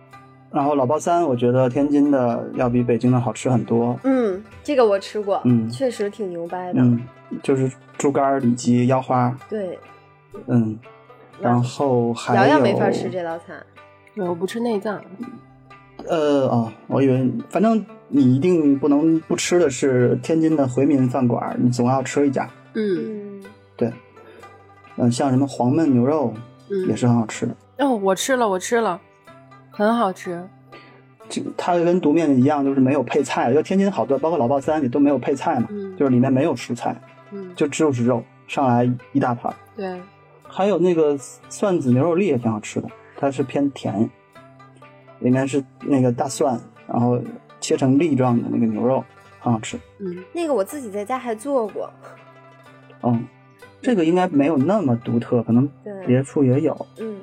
[0.50, 3.98] 然后老包三，我觉得天津的要比北京的好吃很多。
[4.04, 6.80] 嗯，这个我吃过，嗯确实挺牛掰的。
[6.80, 7.00] 嗯，
[7.42, 9.78] 就是猪肝、里脊、腰花，对，
[10.46, 10.78] 嗯，
[11.40, 13.54] 然后还瑶有瑶没法吃这道菜。
[14.16, 14.98] 我不吃内脏，
[16.08, 22.48] 呃哦，我以为反正你一定不能不吃的是天津的回民饭馆，你总要吃一家。
[22.72, 23.42] 嗯
[24.96, 26.32] 嗯，像什么黄焖牛肉
[26.70, 27.56] 嗯，也是很好吃的。
[27.78, 29.00] 哦，我吃了，我吃了，
[29.70, 30.42] 很好吃。
[31.28, 33.52] 这它跟独面一样，就是没有配菜。
[33.52, 36.96] 就天津好多，包括老爆三，里都没有配菜嘛，嗯，就是里面没有蔬菜，
[37.32, 39.52] 嗯，就只有是肉，上来一大盘。
[39.74, 40.00] 对，
[40.42, 41.18] 还有那个
[41.48, 42.88] 蒜子牛肉粒也挺好吃的，
[43.18, 44.08] 它是偏甜，
[45.18, 47.20] 里面是那个大蒜，然后
[47.60, 49.04] 切成粒状的那个牛肉，
[49.40, 49.76] 很好吃。
[49.98, 51.90] 嗯那个我自己在家还做过。
[53.02, 53.26] 嗯，
[53.80, 55.68] 这个应该没有那么独特，可能，
[56.06, 56.86] 别处也有。
[56.98, 57.16] 嗯，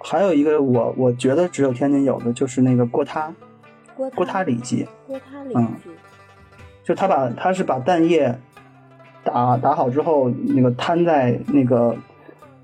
[0.00, 3.32] 还有一个我我觉得只有天津有的就是那个锅塌，
[3.96, 5.90] 锅锅塌里脊，锅塌里嗯脊。
[6.82, 8.38] 就他把他是把蛋液
[9.22, 11.96] 打打好之后，那个摊在那个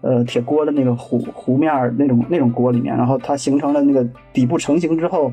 [0.02, 5.32] 呃铁锅的那个糊糊面儿那种那种锅里面，然后它形成了那个底部成型之后，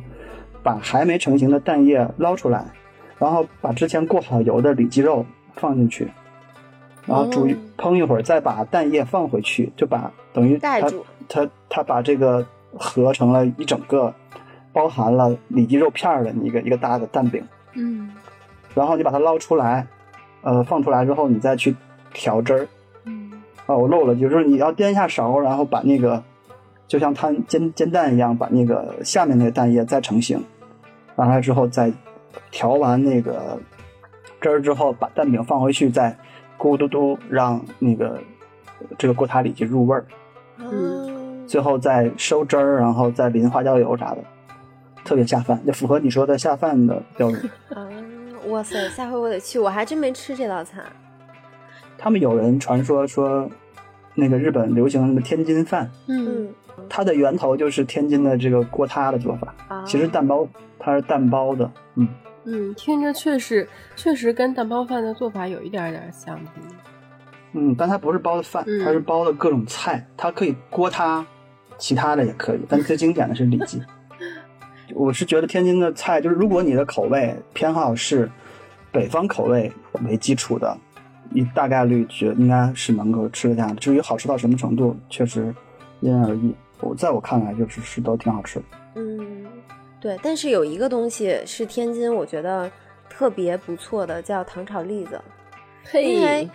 [0.64, 2.64] 把还没成型的蛋液捞出来，
[3.20, 6.10] 然后把之前过好油的里脊肉放进去，
[7.08, 7.48] 然后煮
[7.78, 10.82] 烹一会儿，再把蛋液放回去，就把等于它
[11.28, 12.46] 它它把这个
[12.78, 14.14] 合成了一整个
[14.74, 17.44] 包含了里脊肉片儿的一个一个大的蛋饼。
[17.74, 18.12] 嗯
[18.74, 19.88] 然后你把它捞出来，
[20.42, 21.76] 呃，放出来之后，你再去
[22.14, 22.68] 调汁儿。
[23.06, 23.32] 嗯
[23.66, 26.24] 啊，我漏了，就是你要颠一下勺，然后把那个
[26.88, 30.44] 就像摊煎煎蛋一样，把那个下面那个蛋液再成型，
[31.16, 31.92] 完了之后再
[32.52, 33.60] 调完那个
[34.40, 36.16] 汁儿之后，把蛋饼放回去，再
[36.58, 38.20] 咕嘟嘟让那个
[38.98, 40.06] 这个锅塌里脊入味儿，
[40.58, 44.18] 嗯，最后再收汁儿，然后再淋花椒油啥的，
[45.04, 47.42] 特别下饭，就符合你说的下饭的标准。
[47.74, 47.88] 啊，
[48.50, 50.82] 哇塞，下回我得去，我还真没吃这道菜。
[51.98, 53.50] 他们有人传说说，
[54.16, 56.46] 那个日本流行的天津饭，嗯。
[56.46, 56.54] 嗯。
[56.90, 59.54] 它的源头就是天津的这个锅塌的做法。
[59.68, 60.48] 啊，其实蛋包
[60.78, 62.08] 它是蛋包的，嗯，
[62.50, 63.68] 嗯，听着确实
[63.98, 66.40] 确实跟蛋包饭的做法有一点点像。
[67.52, 71.26] 嗯，但它不是包的饭，嗯它是包的各种菜，它可以锅塌，
[71.78, 73.82] 其他的也可以，但最经典的是里脊。
[74.96, 78.32] 我是觉得天津的菜，就是如果你的口味偏好是
[78.92, 79.70] 北方口味
[80.06, 80.78] 为基础的，
[81.30, 83.76] 你大概率觉应该是能够吃得下的。
[83.76, 85.54] 至于好吃到什么程度，确实
[86.00, 86.56] 因人而异。
[86.80, 88.66] 我在我看来，就是是都挺好吃的。
[88.96, 89.37] 嗯，
[90.00, 92.70] 对，但是有一个东西是天津，我觉得
[93.10, 95.20] 特别不错的，叫糖炒栗子。
[95.94, 96.50] 因为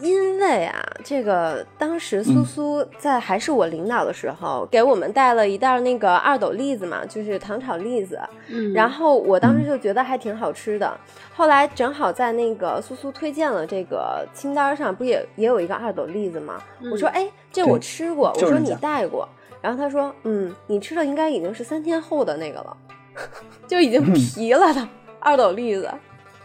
[0.00, 8.18] 因为啊，这个当时苏嗯苏在还是我领导的时候，给我们带了一袋那个二斗栗子嘛，就是糖炒栗子。
[8.48, 10.98] 嗯，然后我当时就觉得还挺好吃的。
[11.34, 16.62] 后来正好在那个苏苏推荐了这个清单上，不也也有一个二斗栗子吗？
[16.80, 18.32] 嗯我说，哎，这我吃过。
[18.34, 19.28] 我说你带过。
[19.62, 22.76] 然后他说，嗯，你吃的应该已经是三天后的那个了，
[23.68, 24.88] 就已经皮了的
[25.18, 25.90] 二斗栗子。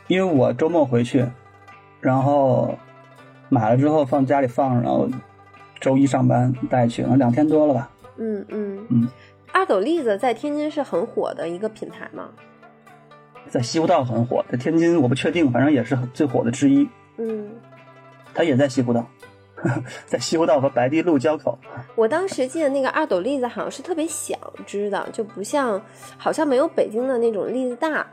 [0.08, 1.26] 因为我周末回去，
[2.00, 2.78] 然后
[3.50, 5.10] 买了之后放家里放着，然后
[5.80, 7.90] 周一上班带去，了，两天多了吧。
[8.18, 9.08] 嗯嗯嗯，
[9.52, 12.30] 二斗栗子在天津是很火的一个品牌嘛。
[13.48, 16.88] 在西湖道很火，在天津我不确定，反正也是最火的之一。
[17.18, 17.50] 嗯，
[18.34, 19.08] 它也在西湖道，
[20.06, 21.58] 在西湖道和白堤路交口。
[21.96, 24.36] 我当时记得那个二斗栗子好像是特别小
[24.66, 25.82] 只的，就不像，
[26.18, 28.06] 好像没有北京的那种栗子大。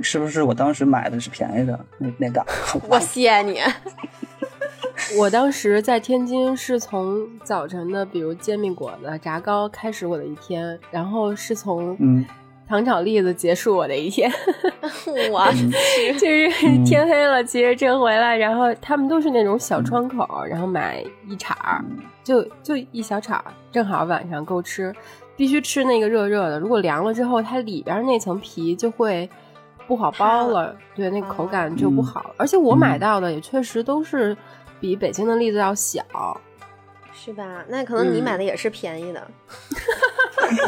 [0.00, 2.46] 是不是我当时买的是便宜的那那档？
[2.88, 3.60] 我谢你。
[5.18, 12.24] 我当时在天津是从早晨的，比如煎饼果子、炸糕开始我的一天，然后是从嗯
[12.72, 14.32] 糖炒栗子结束我的一天。
[15.30, 15.46] 我
[16.18, 21.84] 就是嗯天黑了，骑着车回来，然后他们都是那种小窗口，然后买一铲儿，
[22.24, 24.90] 就就一小铲儿，正好晚上够吃，
[25.36, 26.58] 必须吃那个热热的。
[26.58, 29.28] 如果凉了之后，它里边那层皮就会
[29.86, 32.34] 不好剥了，对，那口感就不好。
[32.38, 34.34] 而且我买到的也确实都是
[34.80, 36.02] 比北京的栗子要小。
[37.14, 37.62] 是吧？
[37.68, 39.28] 那可能你嗯买的也是便宜的。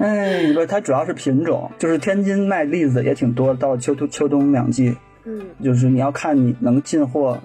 [0.00, 7.38] 哎，不，它主要是品种，就是天津卖栗子也挺多，到秋冬秋冬两季，嗯就是你要看你能进货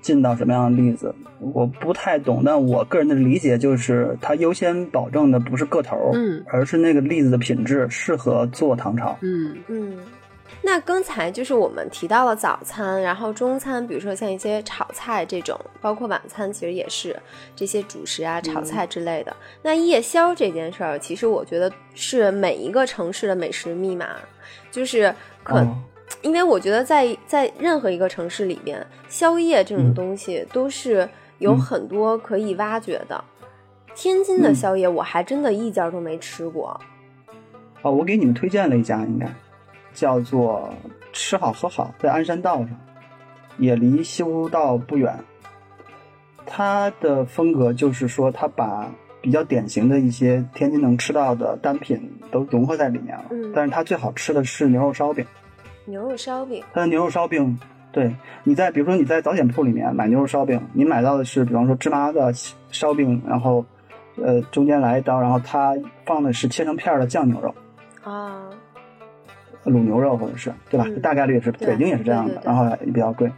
[0.00, 9.16] 进到什么样的栗子，我不太懂，但我个人的理解就是，它优先保证的不是个头，嗯而是那个栗子的品质适合做糖炒。
[9.22, 9.96] 嗯嗯，
[10.62, 17.14] 那刚才就是我们提到了早餐，然后中餐，比如说像一些炒菜这种，包括晚餐，其实也是
[17.56, 19.34] 这些主食啊、炒菜之类的。
[19.62, 24.16] 那夜宵这件事儿，其实我觉得是每一个城市的美食密码，
[24.70, 25.76] 就是可，哦
[26.20, 33.22] 因为我觉得在在任何一个城市里边，宵夜这种东西都是有嗯很多可以挖掘的。
[33.94, 36.78] 天津的嗯宵夜我还真的一家都没吃过。
[37.82, 39.26] 哦，我给你们推荐了一家，应该
[39.94, 40.74] 叫做
[41.12, 42.68] 吃好喝好，在鞍山道上，
[43.56, 45.16] 也离西湖道不远。
[46.44, 48.90] 它的风格就是说，它把
[49.22, 53.24] 比较典型的一些天津能吃到的单品都融合在里面了。
[53.30, 55.24] 嗯但是它最好吃的是牛肉烧饼，
[55.86, 57.58] 牛肉烧饼，它的牛肉烧饼，
[57.92, 62.32] 对你在比如说你在早点铺里面买牛肉烧饼，你买到的是比方说芝麻的
[62.70, 63.64] 烧饼，然后
[64.16, 65.74] 呃中间来一刀，然后它
[66.04, 67.54] 放的是切成片儿的酱牛肉。
[68.02, 68.50] 啊，
[69.64, 70.84] 卤牛肉或者是对吧？
[70.88, 73.30] 嗯大概率也是北京也是这样的，然后也比较贵。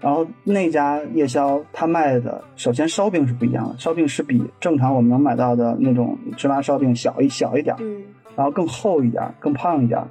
[0.00, 8.02] 然后那家夜宵他卖的，首先烧饼是不一样的，烧饼是比正常我们能买到的那种芝麻烧饼小一小一点儿，嗯
[8.34, 10.06] 然后更厚一点儿，更胖一点儿。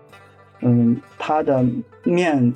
[0.62, 1.66] 嗯，它的
[2.04, 2.54] 面，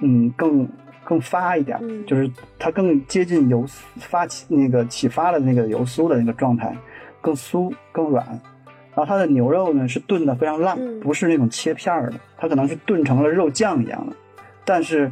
[0.00, 0.68] 嗯，更
[1.02, 3.64] 更发一点就是它更接近油
[3.96, 6.76] 发起那个起发的那个油酥的那个状态，
[7.20, 8.24] 更酥更软。
[8.98, 14.16] 然后它的牛肉呢是炖的非常烂，嗯不是那种切片儿的，它可能是炖成了肉酱一样的。
[14.64, 15.08] 但是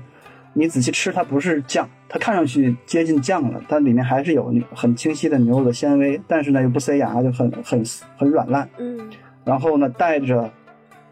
[0.55, 7.81] 你仔细吃，它不是酱，它看上去接近酱了，但里面还是有很清晰的牛肉的纤维，但是呢又不塞牙，就很很
[8.19, 8.69] 很软烂。
[8.79, 9.09] 嗯
[9.45, 10.51] 然后呢，带着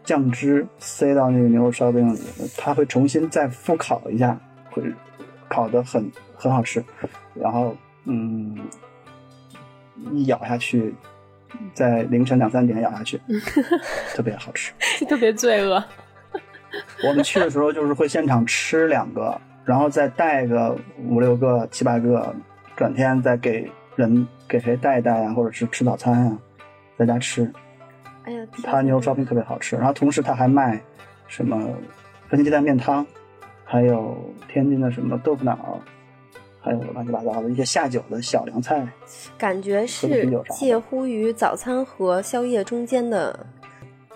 [0.03, 2.19] 酱汁塞到那个牛肉烧饼里，
[2.57, 4.37] 它会重新再复烤一下，
[4.69, 4.83] 会
[5.47, 6.83] 烤得很很好吃。
[7.33, 7.73] 然后，
[8.03, 8.59] 嗯，
[10.11, 10.93] 一咬下去，
[11.73, 13.19] 在凌晨两三点咬下去，
[14.15, 14.73] 特别好吃。
[15.07, 15.83] 特别罪恶。
[17.07, 22.35] 我们去的时候就是会现场吃两个，然后再带个五六个、七八个，
[22.75, 26.37] 转天再给人给谁带一带啊，或者是吃早餐啊，
[26.97, 27.49] 在家吃。
[28.23, 30.81] 哎呀，他牛肉烧饼特别好吃，然后同时他还卖
[31.27, 31.57] 什么
[32.27, 33.05] 番茄鸡蛋面汤，
[33.63, 35.79] 还有天津的什么豆腐脑，
[36.65, 38.87] 还有乱七八糟的一些下酒的小凉菜。
[39.37, 43.45] 感觉是介乎于早餐和宵夜中间的，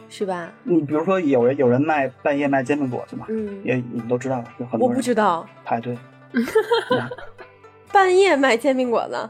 [0.09, 0.51] 是吧？
[0.63, 5.95] 你比如说有人有人卖半夜卖煎饼果子嘛，嗯，也你们都知道，有很我多人不知道，排队，
[7.93, 9.29] 半夜卖煎饼果子。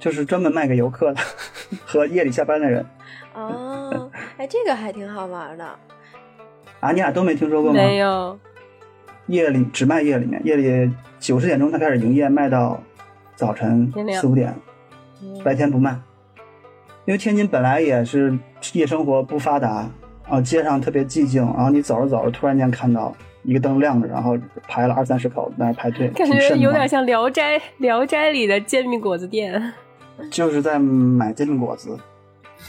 [0.00, 1.20] 就是专门卖给游客的
[1.84, 2.84] 和夜里下班的人
[3.34, 5.64] 哦，哎，这个还挺好玩的。
[6.80, 7.76] 啊，你俩都没听说过吗？
[7.76, 8.38] 没有，
[9.26, 10.90] 夜里只卖夜里面，夜里
[11.20, 12.82] 九十点钟他开始营业，卖到
[13.36, 14.54] 早晨四五点，
[15.44, 16.00] 白天不卖。
[17.04, 18.36] 因为天津本来也是
[18.72, 19.88] 夜生活不发达
[20.28, 29.72] 啊，街上特别寂静，然后你走着走着，突然间看到一个灯亮着，然后排了二三十口在那儿排队，感觉有点像《聊斋》《聊斋》里的煎饼果子店。
[30.30, 31.98] 就是在买煎饼果子。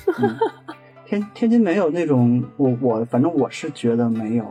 [0.20, 0.38] 嗯、
[1.06, 4.46] 天天津没有那种，我我反正我是觉得没有，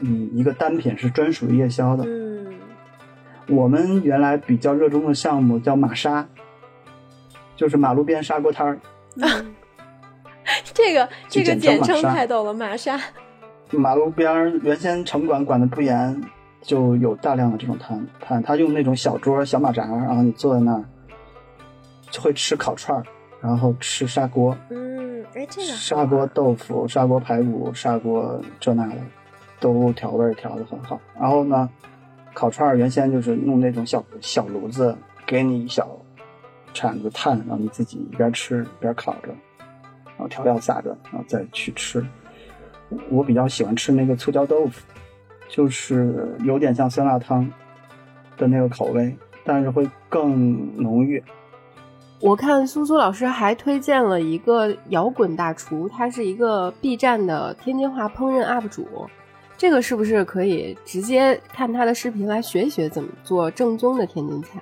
[0.00, 2.04] 嗯，一个单品是专属于夜宵的。
[2.06, 2.46] 嗯，
[3.48, 6.26] 我们原来比较热衷的项目叫马沙，
[7.54, 8.80] 就是马路边砂锅摊儿。
[10.74, 13.00] 这个这个简称太逗了，玛莎。
[13.70, 16.22] 马路边儿原先城管管的不严，
[16.62, 20.84] 就有大量的这种摊摊，他用那种小桌小马扎，然后你坐在那儿，
[22.10, 23.04] 就会吃烤串儿，
[23.40, 28.96] 然后吃砂锅，嗯，哎，这个砂锅豆腐、砂锅排骨、砂锅这那的，
[29.58, 31.00] 都调味调的很好。
[31.18, 31.68] 然后呢，
[32.36, 35.88] 烤串儿原先就是弄那种小小炉子，给你一小
[36.74, 39.28] 铲子炭，然后你自己一边吃一边烤着，
[40.04, 42.06] 然后调料撒着，然后再去吃。
[43.08, 44.82] 我比较喜欢吃那个醋椒豆腐，
[45.48, 47.50] 就是有点像酸辣汤
[48.36, 51.24] 的那个口味，但是会更浓郁。
[52.20, 59.08] 我看苏苏老师还推荐了一个摇滚大厨，他是一个 B 站的天津话烹饪 UP 主。
[59.56, 64.60] 这个是不是可以直接看他的视频来学一学怎么做正宗的天津菜？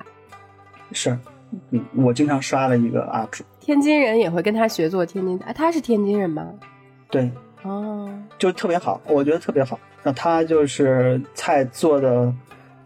[0.92, 1.18] 是，
[1.70, 5.52] 嗯，我经常刷了一个 UP 主，天津人也会跟他学做天津菜。
[5.52, 6.52] 他是天津人吗？
[7.10, 7.30] 对，
[7.62, 9.78] 哦，就特别好，我觉得特别好。
[10.02, 12.32] 那他就是菜做的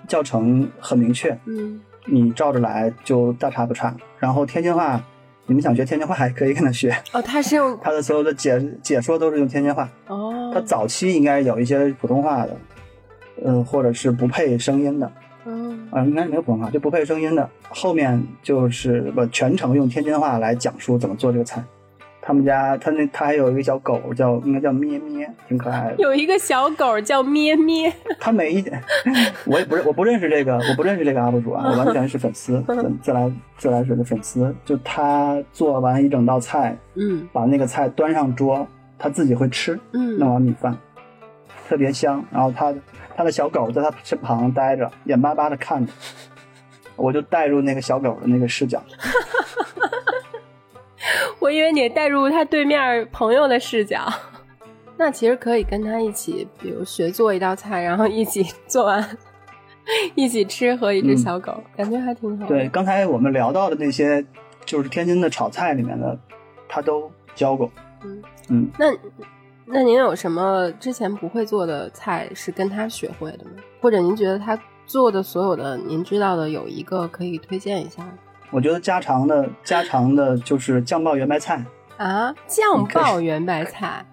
[0.07, 3.95] 教程很明确，嗯，你照着来就大差不差。
[4.19, 5.03] 然后天津话，
[5.49, 9.89] 你们想学天津话还可以跟他学，哦，他是用 他的所有的解解说都是用天津话。
[10.07, 12.57] 哦，他早期应该有一些普通话的，
[13.43, 15.11] 呃，或者是不配声音的，
[15.47, 15.89] 嗯。
[15.91, 17.49] 啊、应该是没有普通话，就不配声音的。
[17.71, 21.65] 后面就是不全程用天津话来讲述怎么做这个菜，
[22.29, 25.95] 他们家他那他还有一个小狗叫应该叫咩咩，挺可爱的。
[25.97, 28.63] 有一个小狗叫咩咩，他每一
[29.49, 34.55] 我也不认我不认识这个我不认识这个 UP 主啊，我完全是粉丝， 自自来自来水的粉丝。
[34.63, 38.69] 就他做完一整道菜，嗯把那个菜端上桌，
[38.99, 40.77] 他自己会吃，嗯弄碗米饭，
[41.67, 42.23] 特别香。
[42.31, 42.75] 然后他
[43.17, 45.91] 他的小狗在他身旁待着，眼巴巴的看着，
[46.95, 48.83] 我就带入那个小狗的那个视角。
[51.41, 54.07] 我以为你带入他对面朋友的视角。
[54.97, 59.17] 那其实可以跟他一起，比如学做一道菜，然后一起做完，
[60.17, 62.47] 一起吃和一只小狗，感觉还挺好。
[62.47, 64.25] 对，，刚才我们聊到的那些，
[64.65, 66.19] 就是天津的炒菜里面的，
[66.69, 67.71] 他都教过。
[68.03, 68.87] 嗯嗯，那
[69.67, 73.51] 那您有什么之前不会做的菜是跟他学会的吗？
[73.81, 78.13] 或者您觉得他做的所有的您知道的有一个可以推荐一下的
[78.51, 81.63] 我觉得家常的家常的就是酱爆圆白菜，
[81.97, 82.35] 啊？
[82.47, 84.05] 酱爆圆白菜。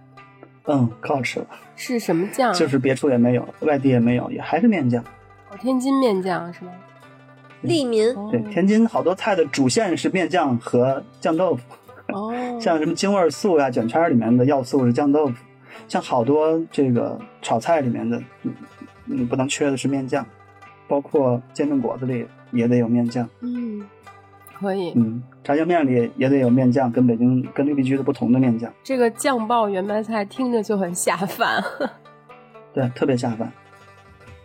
[0.67, 2.53] 嗯，可好吃了，是什么酱？
[2.53, 5.03] 就是别处也没有，外地也没有，也还是面酱。
[5.51, 6.71] 哦天津面酱是吗？
[7.61, 8.29] 利民，哦。
[8.31, 11.61] 对，天津好多菜的主线是面酱和酱豆腐，
[12.13, 15.35] 哦， 像什么京味儿素呀、卷圈儿里面的要素是酱豆腐，
[15.87, 18.53] 像好多这个炒菜里面的，嗯
[19.05, 20.25] 嗯，不能缺的是面酱，
[20.87, 23.85] 包括煎饼果子里也得有面酱，嗯，
[24.59, 24.93] 可以。
[24.95, 31.63] 嗯，炸酱面里也得有面酱，跟北京跟绿皮居的不同的面酱，这个酱爆圆白菜听着就很下饭。
[32.73, 33.51] 对，特别下饭。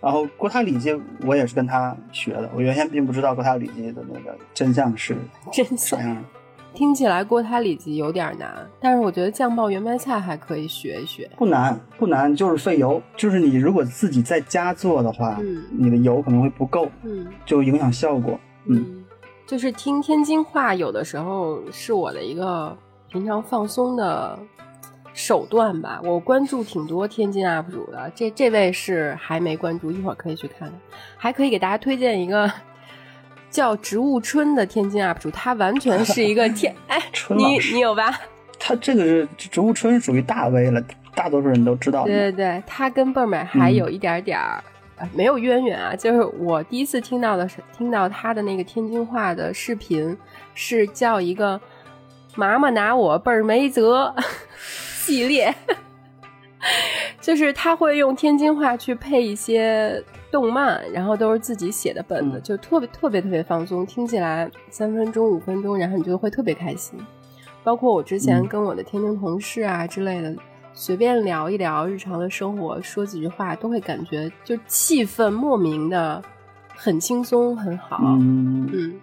[0.01, 5.15] 然后锅塌里脊我也是跟他学的，我原先并不知道锅塌里脊的那个真相是
[5.53, 6.23] 真香，啥样的。
[6.73, 11.29] 听起来锅塌里脊有点难，但是我觉得酱爆圆白菜还可以学一学。
[11.37, 13.03] 不难，不难，就是费油。
[13.17, 18.39] 就是你如果自己在家做的话，嗯你的油可能会不够，嗯就影响效果。
[18.67, 19.00] 嗯，嗯，
[19.51, 22.77] 就是听天津话，有的时候是我的一个
[23.09, 24.39] 平常放松的
[25.13, 26.01] 手段吧。
[26.05, 30.73] 我关注挺多天津 UP 主的，这这位是还没关注，一会儿可以去看看。
[31.17, 32.49] 还可以给大家推荐一个
[33.51, 38.21] 叫植物春的天津 UP 主，他完全是一个天 哎，你你有吧？
[38.57, 40.81] 他这个是植物春属于大 V 了，
[41.17, 42.05] 大多数人都知道。
[42.05, 44.65] 对对对，他跟倍儿美还有一点点儿、呃
[45.15, 45.95] 没有渊源啊。
[45.95, 50.17] 就是我第一次听到的是听到他的那个天津话的视频，
[50.55, 51.61] 是叫一个
[52.37, 54.15] “妈妈拿我倍儿没辙”
[54.59, 55.55] 系列，
[57.21, 66.99] 就是他会用天津话去配一些动漫，然后都是自己写的本子，嗯就特别特别特别放松，听起来三分钟五分钟，然后你就会特别开心。
[67.63, 70.35] 包括我之前嗯跟我的天津同事啊之类的，
[70.73, 76.23] 随便聊一聊日常的生活，说几句话，都会感觉就气氛莫名的
[76.75, 77.99] 很轻松，很好。
[78.03, 79.01] 嗯，嗯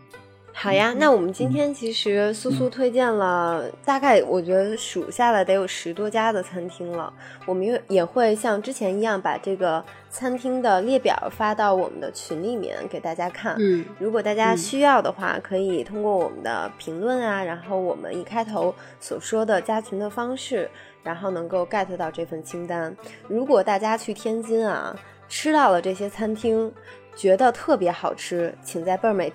[0.54, 7.14] 好呀，那我们今天其实苏苏推荐了大概，我觉得数下来得有十多家的餐厅了。
[7.46, 13.56] 我们也也会像之前一样，把这个餐厅的列表发到我们的群里面给大家看。
[13.60, 20.68] 嗯如果大家嗯需要的话，可以通过我们的评论啊，然后我们一开头所说的加群的方式，
[21.08, 22.94] 然后能够 get 到这份清单。
[23.30, 24.94] 如果大家去天津啊，
[25.30, 26.70] 吃到了这些餐厅，
[27.16, 29.32] 觉得特别好吃，请在倍儿美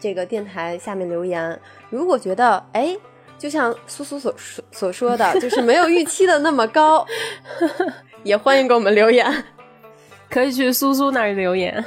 [0.00, 1.60] 这个电台下面留言。
[1.90, 2.96] 如果觉得哎，
[3.36, 7.06] 就像苏苏所说所说的，就是没有预期的那么高，
[8.24, 9.30] 也欢迎给我们留言。
[10.30, 11.84] 可以去苏苏那儿留言。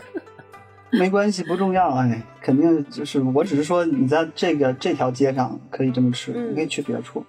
[0.92, 1.90] 没关系，不重要。
[1.96, 7.26] 哎，肯定就是，我只是说你在这个这条街上可以这么吃，嗯你可以去别处，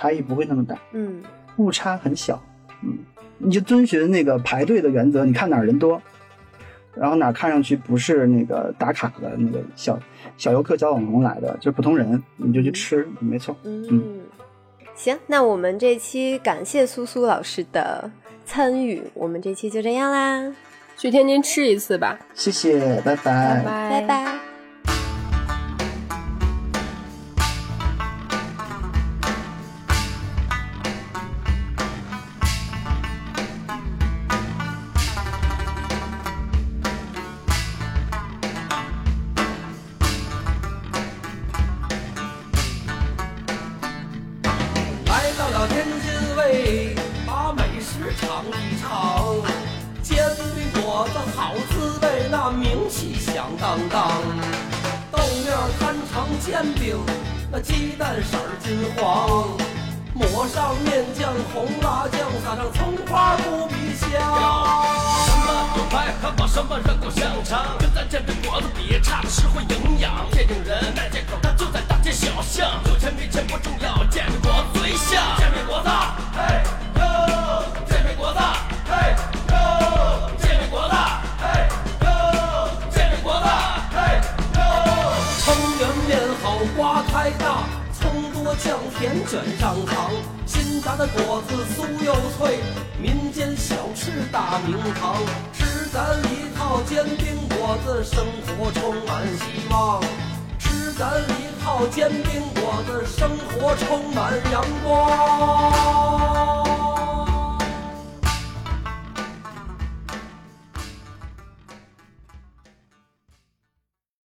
[0.00, 1.22] 差异不会那么大，嗯
[1.58, 2.42] 误差很小。
[2.82, 2.96] 嗯，
[3.36, 6.00] 你就遵循那个排队的原则，你看哪儿人多，
[6.94, 10.00] 然后哪儿看上去不是那个打卡的那个小
[10.38, 13.54] 小游客、小网红来的，就是普通人，你就去吃，没错。
[13.64, 14.22] 嗯，
[14.94, 18.10] 行，那我们这期感谢苏苏老师的
[18.46, 20.50] 参与，我们这期就这样啦，
[20.96, 23.62] 去天津吃一次吧，谢谢，拜拜。
[23.62, 24.49] 拜拜拜。